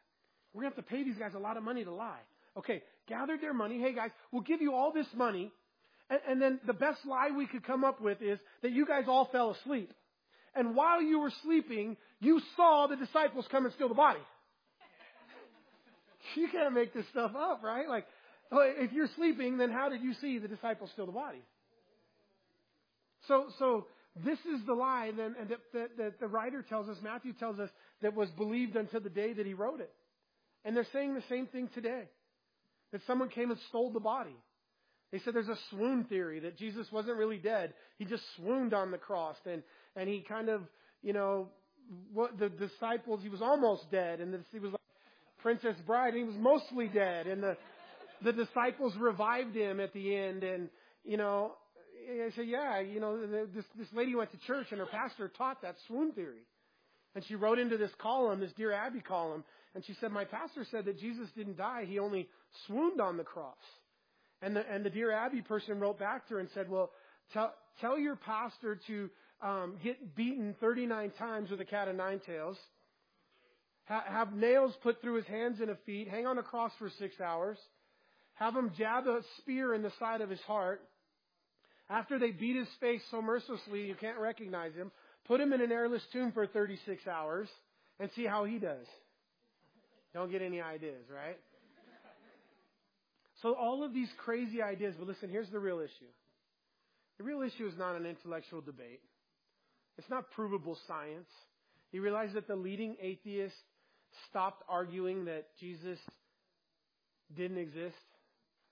[0.54, 2.22] We're going to have to pay these guys a lot of money to lie.
[2.58, 3.80] Okay, gathered their money.
[3.80, 5.52] Hey guys, we'll give you all this money.
[6.10, 9.04] And, and then the best lie we could come up with is that you guys
[9.08, 9.92] all fell asleep.
[10.56, 14.20] And while you were sleeping, you saw the disciples come and steal the body.
[16.36, 17.88] you can't make this stuff up, right?
[17.88, 18.06] Like,
[18.52, 21.44] oh, if you're sleeping, then how did you see the disciples steal the body?
[23.28, 23.88] So, so
[24.26, 27.60] this is the lie then, and that, that, that the writer tells us, Matthew tells
[27.60, 27.70] us,
[28.02, 29.92] that was believed until the day that he wrote it.
[30.66, 32.04] And they're saying the same thing today.
[32.92, 34.36] That someone came and stole the body.
[35.12, 37.74] They said there's a swoon theory that Jesus wasn't really dead.
[37.98, 39.64] He just swooned on the cross and,
[39.96, 40.62] and he kind of,
[41.02, 41.48] you know,
[42.14, 44.82] what the disciples, he was almost dead and he was like
[45.42, 47.58] Princess Bride and he was mostly dead and the,
[48.24, 50.70] the disciples revived him at the end and,
[51.06, 51.54] you know,
[52.08, 53.20] I said, yeah, you know,
[53.54, 56.46] this, this lady went to church and her pastor taught that swoon theory.
[57.16, 59.44] And she wrote into this column, this Dear Abby column,
[59.76, 61.86] and she said, my pastor said that Jesus didn't die.
[61.88, 62.28] He only
[62.66, 63.56] swooned on the cross.
[64.42, 66.92] And the, and the Dear Abby person wrote back to her and said, well,
[67.34, 69.10] tell, tell your pastor to
[69.42, 72.58] um, get beaten 39 times with a cat of nine tails,
[73.86, 76.90] ha- have nails put through his hands and his feet, hang on a cross for
[77.00, 77.58] six hours,
[78.34, 80.82] have him jab a spear in the side of his heart.
[81.90, 84.92] After they beat his face so mercilessly you can't recognize him,
[85.26, 87.48] put him in an airless tomb for 36 hours
[88.00, 88.86] and see how he does.
[90.14, 91.38] Don't get any ideas, right?
[93.42, 96.12] So all of these crazy ideas, but listen, here's the real issue.
[97.18, 99.02] The real issue is not an intellectual debate.
[99.98, 101.30] It's not provable science.
[101.92, 103.58] You realize that the leading atheists
[104.30, 106.00] stopped arguing that Jesus
[107.36, 107.96] didn't exist,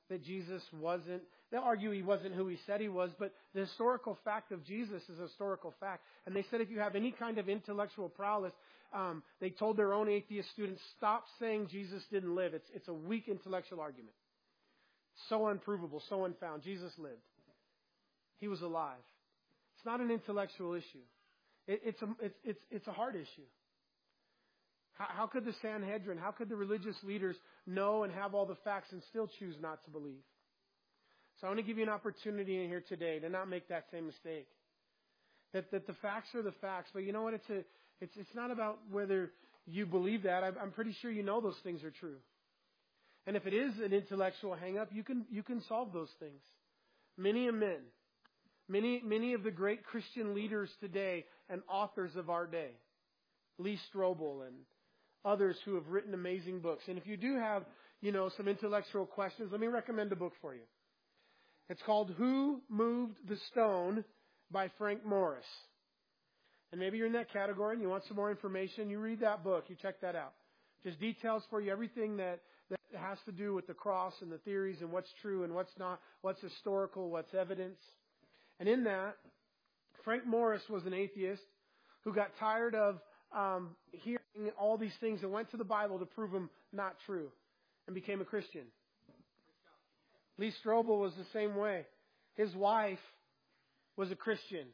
[0.10, 1.24] that Jesus wasn't.
[1.56, 5.02] They'll argue he wasn't who he said he was, but the historical fact of Jesus
[5.08, 6.04] is a historical fact.
[6.26, 8.52] And they said if you have any kind of intellectual prowess,
[8.94, 12.54] um, they told their own atheist students, stop saying Jesus didn't live.
[12.54, 14.12] It's, it's a weak intellectual argument.
[15.30, 16.64] So unprovable, so unfound.
[16.64, 17.24] Jesus lived.
[18.40, 18.98] He was alive.
[19.78, 21.06] It's not an intellectual issue.
[21.68, 23.48] It, it's, a, it's, it's, it's a heart issue.
[24.96, 28.58] How, how could the Sanhedrin, how could the religious leaders know and have all the
[28.66, 30.20] facts and still choose not to believe?
[31.46, 34.08] I want to give you an opportunity in here today to not make that same
[34.08, 34.48] mistake.
[35.54, 37.34] That, that the facts are the facts, but you know what?
[37.34, 37.60] It's, a,
[38.02, 39.32] it's, it's not about whether
[39.68, 40.44] you believe that.
[40.44, 42.18] I'm, I'm pretty sure you know those things are true.
[43.28, 46.42] And if it is an intellectual hangup, you can, you can solve those things.
[47.18, 47.80] Many men,
[48.68, 52.72] many, many of the great Christian leaders today and authors of our day,
[53.58, 54.56] Lee Strobel and
[55.24, 56.84] others who have written amazing books.
[56.88, 57.64] And if you do have,
[58.02, 60.62] you know, some intellectual questions, let me recommend a book for you.
[61.70, 64.04] It's called Who Moved the Stone
[64.52, 65.46] by Frank Morris.
[66.72, 69.44] And maybe you're in that category and you want some more information, you read that
[69.44, 70.34] book, you check that out.
[70.84, 74.38] Just details for you everything that that has to do with the cross and the
[74.40, 77.80] theories and what's true and what's not, what's historical, what's evidence.
[78.60, 79.16] And in that,
[80.04, 81.44] Frank Morris was an atheist
[82.04, 83.00] who got tired of
[83.36, 87.30] um, hearing all these things and went to the Bible to prove them not true
[87.88, 88.64] and became a Christian.
[90.38, 91.86] Lee Strobel was the same way.
[92.36, 93.00] His wife
[93.96, 94.68] was a Christian.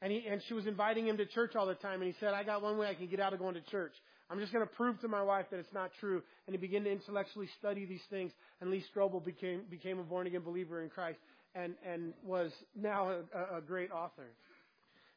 [0.00, 2.02] And he, and she was inviting him to church all the time.
[2.02, 3.92] And he said, I got one way I can get out of going to church.
[4.30, 6.22] I'm just going to prove to my wife that it's not true.
[6.46, 8.32] And he began to intellectually study these things.
[8.60, 11.18] And Lee Strobel became, became a born again believer in Christ
[11.54, 14.26] and, and was now a, a great author.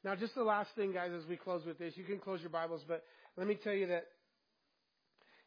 [0.04, 2.50] Now, just the last thing, guys, as we close with this, you can close your
[2.50, 3.04] Bibles, but
[3.38, 4.06] let me tell you that,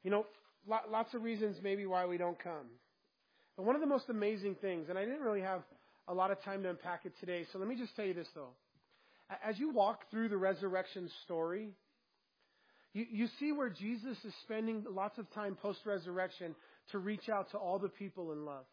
[0.04, 0.26] you know,
[0.68, 2.66] lots of reasons maybe why we don't come.
[3.56, 5.62] But one of the most amazing things, and I didn't really have
[6.08, 8.28] a lot of time to unpack it today, so let me just tell you this
[8.34, 8.50] though.
[9.46, 11.70] As you walk through the resurrection story,
[12.92, 16.54] you, you see where Jesus is spending lots of time post resurrection
[16.92, 18.64] to reach out to all the people in love.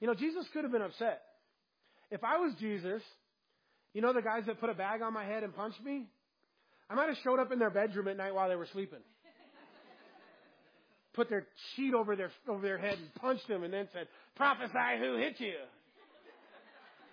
[0.00, 1.20] You know, Jesus could have been upset.
[2.10, 3.02] If I was Jesus,
[3.92, 6.06] you know the guys that put a bag on my head and punched me?
[6.88, 8.98] I might have showed up in their bedroom at night while they were sleeping.
[11.14, 14.06] Put their sheet over their over their head and punched them and then said,
[14.36, 15.54] Prophesy who hit you.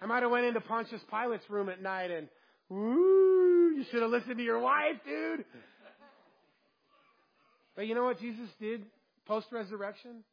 [0.01, 2.27] I might have went into Pontius Pilate's room at night and,
[2.71, 5.45] "Ooh, you should have listened to your wife, dude.
[7.75, 8.83] But you know what Jesus did
[9.25, 10.23] post resurrection?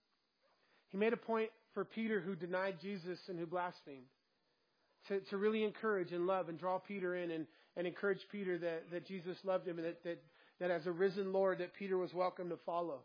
[0.88, 4.06] He made a point for Peter who denied Jesus and who blasphemed
[5.08, 7.46] to, to really encourage and love and draw Peter in and,
[7.76, 10.22] and encourage Peter that, that Jesus loved him and that, that,
[10.60, 13.00] that as a risen Lord that Peter was welcome to follow.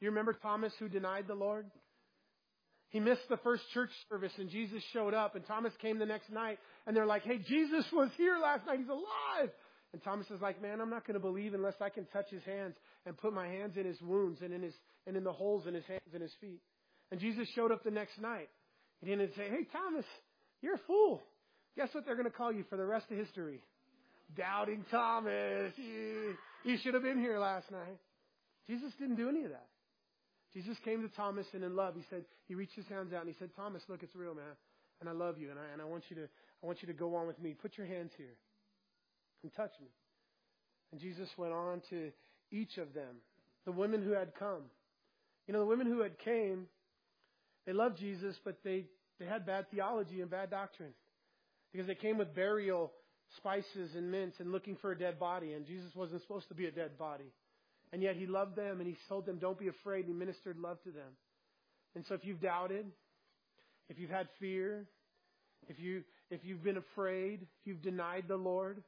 [0.00, 1.66] You remember Thomas who denied the Lord?
[2.88, 6.30] He missed the first church service and Jesus showed up and Thomas came the next
[6.30, 8.78] night and they're like, hey, Jesus was here last night.
[8.78, 9.50] He's alive.
[9.92, 12.42] And Thomas is like, man, I'm not going to believe unless I can touch his
[12.44, 12.74] hands
[13.06, 14.74] and put my hands in his wounds and in his
[15.06, 16.60] and in the holes in his hands and his feet.
[17.10, 18.48] And Jesus showed up the next night.
[19.00, 20.04] He didn't say, hey, Thomas,
[20.60, 21.22] you're a fool.
[21.76, 23.60] Guess what they're going to call you for the rest of history?
[24.36, 25.72] Doubting Thomas.
[25.76, 26.34] You,
[26.64, 27.98] you should have been here last night.
[28.68, 29.66] Jesus didn't do any of that.
[30.52, 33.28] Jesus came to Thomas and in love, he said, he reached his hands out and
[33.28, 34.56] he said, Thomas, look, it's real, man.
[35.00, 36.22] And I love you and I, and I want you to,
[36.62, 37.54] I want you to go on with me.
[37.54, 38.36] Put your hands here
[39.42, 39.88] and touch me.
[40.92, 42.10] And Jesus went on to
[42.50, 43.16] each of them,
[43.64, 44.62] the women who had come,
[45.46, 46.66] You know, the women who had came,
[47.66, 48.86] they loved Jesus, but they,
[49.18, 50.92] they had bad theology and bad doctrine.
[51.72, 52.92] Because they came with burial
[53.36, 56.66] spices and mints and looking for a dead body, and Jesus wasn't supposed to be
[56.66, 57.32] a dead body.
[57.92, 60.58] And yet he loved them and he told them, Don't be afraid, and he ministered
[60.58, 61.12] love to them.
[61.94, 62.86] And so if you've doubted,
[63.88, 64.86] if you've had fear,
[65.68, 68.82] if you if you've been afraid, if you've denied the Lord,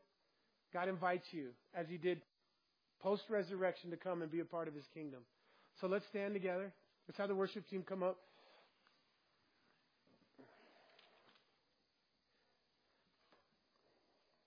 [0.73, 2.23] God invites you, as he did
[3.01, 5.21] post resurrection, to come and be a part of his kingdom.
[5.81, 6.73] So let's stand together.
[7.09, 8.19] Let's have the worship team come up.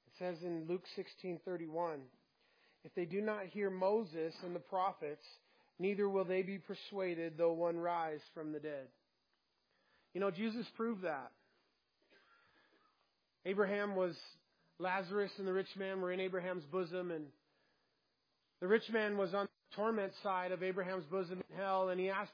[0.08, 2.00] It says in Luke 16:31,
[2.86, 5.26] if they do not hear Moses and the prophets,
[5.80, 8.88] neither will they be persuaded though one rise from the dead.
[10.14, 11.32] You know, Jesus proved that.
[13.46, 14.16] Abraham was
[14.80, 17.26] Lazarus and the rich man were in Abraham's bosom and
[18.62, 22.10] the rich man was on the torment side of Abraham's bosom in hell and he
[22.10, 22.32] asked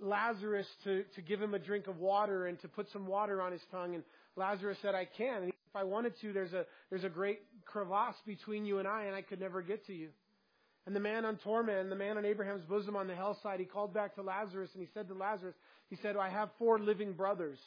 [0.00, 3.52] Lazarus to, to give him a drink of water and to put some water on
[3.52, 4.04] his tongue and
[4.36, 5.44] Lazarus said, I can.
[5.44, 9.04] And if I wanted to, there's a, there's a great crevasse between you and I
[9.04, 10.08] and I could never get to you.
[10.86, 13.64] And the man on torment, and the man on Abraham's bosom on the hillside, he
[13.64, 15.54] called back to Lazarus and he said to Lazarus,
[15.88, 17.58] he said, I have four living brothers.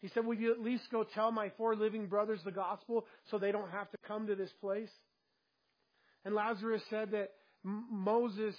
[0.00, 3.38] He said, Will you at least go tell my four living brothers the gospel so
[3.38, 4.90] they don't have to come to this place?
[6.24, 7.30] And Lazarus said that
[7.62, 8.54] Moses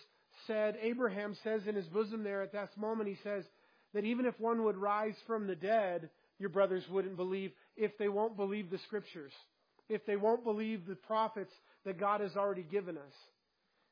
[0.48, 3.44] said, Abraham says in his bosom there at that moment, he says
[3.94, 8.10] that even if one would rise from the dead, your brothers wouldn't believe if they
[8.10, 9.32] won't believe the scriptures,
[9.90, 11.54] if they won't believe the prophets
[11.86, 13.14] that God has already given us.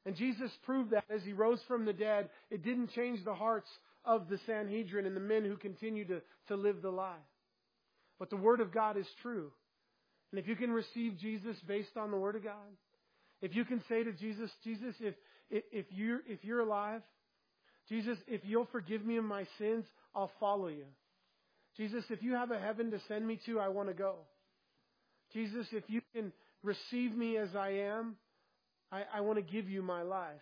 [0.05, 3.69] And Jesus proved that as he rose from the dead, it didn't change the hearts
[4.05, 7.23] of the Sanhedrin and the men who continue to, to live the lie.
[8.19, 9.51] But the Word of God is true.
[10.31, 12.53] And if you can receive Jesus based on the Word of God,
[13.41, 15.15] if you can say to Jesus, Jesus, if,
[15.49, 17.01] if, you're, if you're alive,
[17.87, 19.85] Jesus, if you'll forgive me of my sins,
[20.15, 20.85] I'll follow you.
[21.77, 24.15] Jesus, if you have a heaven to send me to, I want to go.
[25.33, 26.31] Jesus, if you can
[26.61, 28.15] receive me as I am,
[28.91, 30.41] I, I want to give you my life.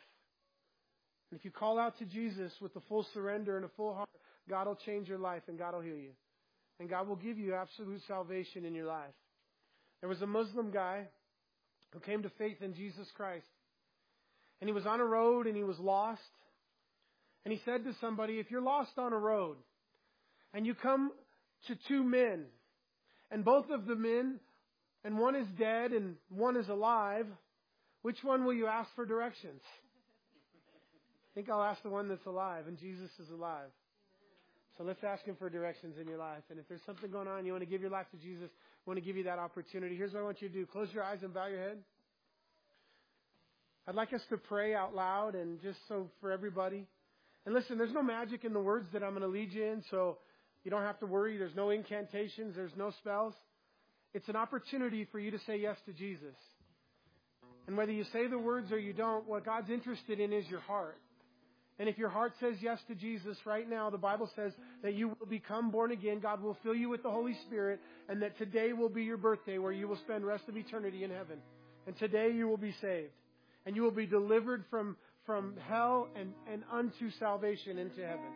[1.32, 4.10] And if you call out to Jesus with a full surrender and a full heart,
[4.50, 6.12] God will change your life and God will heal you
[6.82, 9.14] and God will give you absolute salvation in your life.
[10.02, 11.06] There was a Muslim guy
[11.94, 13.46] who came to faith in Jesus Christ.
[14.60, 16.22] And he was on a road and he was lost.
[17.46, 19.58] And he said to somebody, if you're lost on a road
[20.56, 21.12] and you come
[21.68, 22.46] to two men
[23.30, 24.40] and both of the men
[25.04, 27.26] and one is dead and one is alive,
[28.02, 29.62] which one will you ask for directions?
[31.32, 33.70] I think I'll ask the one that's alive and Jesus is alive.
[34.78, 36.44] So let's ask Him for directions in your life.
[36.50, 38.90] And if there's something going on, you want to give your life to Jesus, I
[38.90, 39.96] want to give you that opportunity.
[39.96, 41.78] Here's what I want you to do close your eyes and bow your head.
[43.88, 46.86] I'd like us to pray out loud and just so for everybody.
[47.46, 49.84] And listen, there's no magic in the words that I'm going to lead you in,
[49.90, 50.18] so
[50.64, 51.38] you don't have to worry.
[51.38, 53.34] There's no incantations, there's no spells.
[54.14, 56.36] It's an opportunity for you to say yes to Jesus.
[57.68, 60.60] And whether you say the words or you don't, what God's interested in is your
[60.60, 60.98] heart.
[61.80, 64.52] And if your heart says yes to Jesus right now, the Bible says
[64.84, 66.20] that you will become born again.
[66.20, 69.58] God will fill you with the Holy Spirit, and that today will be your birthday
[69.58, 71.40] where you will spend rest of eternity in heaven.
[71.88, 73.14] And today you will be saved.
[73.66, 78.32] And you will be delivered from, from hell and, and unto salvation into heaven.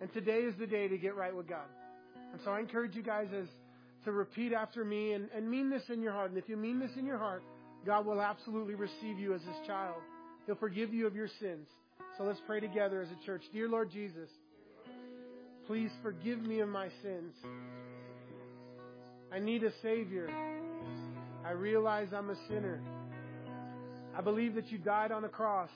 [0.00, 1.66] And today is the day to get right with God.
[2.32, 3.48] And so I encourage you guys as
[4.04, 6.30] to repeat after me and, and mean this in your heart.
[6.30, 7.42] And if you mean this in your heart,
[7.84, 9.96] God will absolutely receive you as his child.
[10.46, 11.68] He'll forgive you of your sins.
[12.18, 13.42] So let's pray together as a church.
[13.52, 14.28] Dear Lord Jesus,
[15.66, 17.34] please forgive me of my sins.
[19.32, 20.28] I need a Savior.
[21.44, 22.80] I realize I'm a sinner.
[24.16, 25.70] I believe that you died on the cross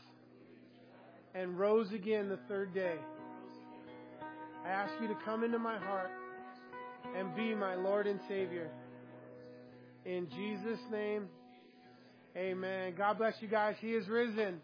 [1.34, 2.96] and rose again the third day.
[4.64, 6.10] I ask you to come into my heart
[7.16, 8.70] and be my Lord and Savior.
[10.04, 11.28] In Jesus' name,
[12.36, 12.94] amen.
[12.96, 13.76] God bless you guys.
[13.80, 14.60] He is risen.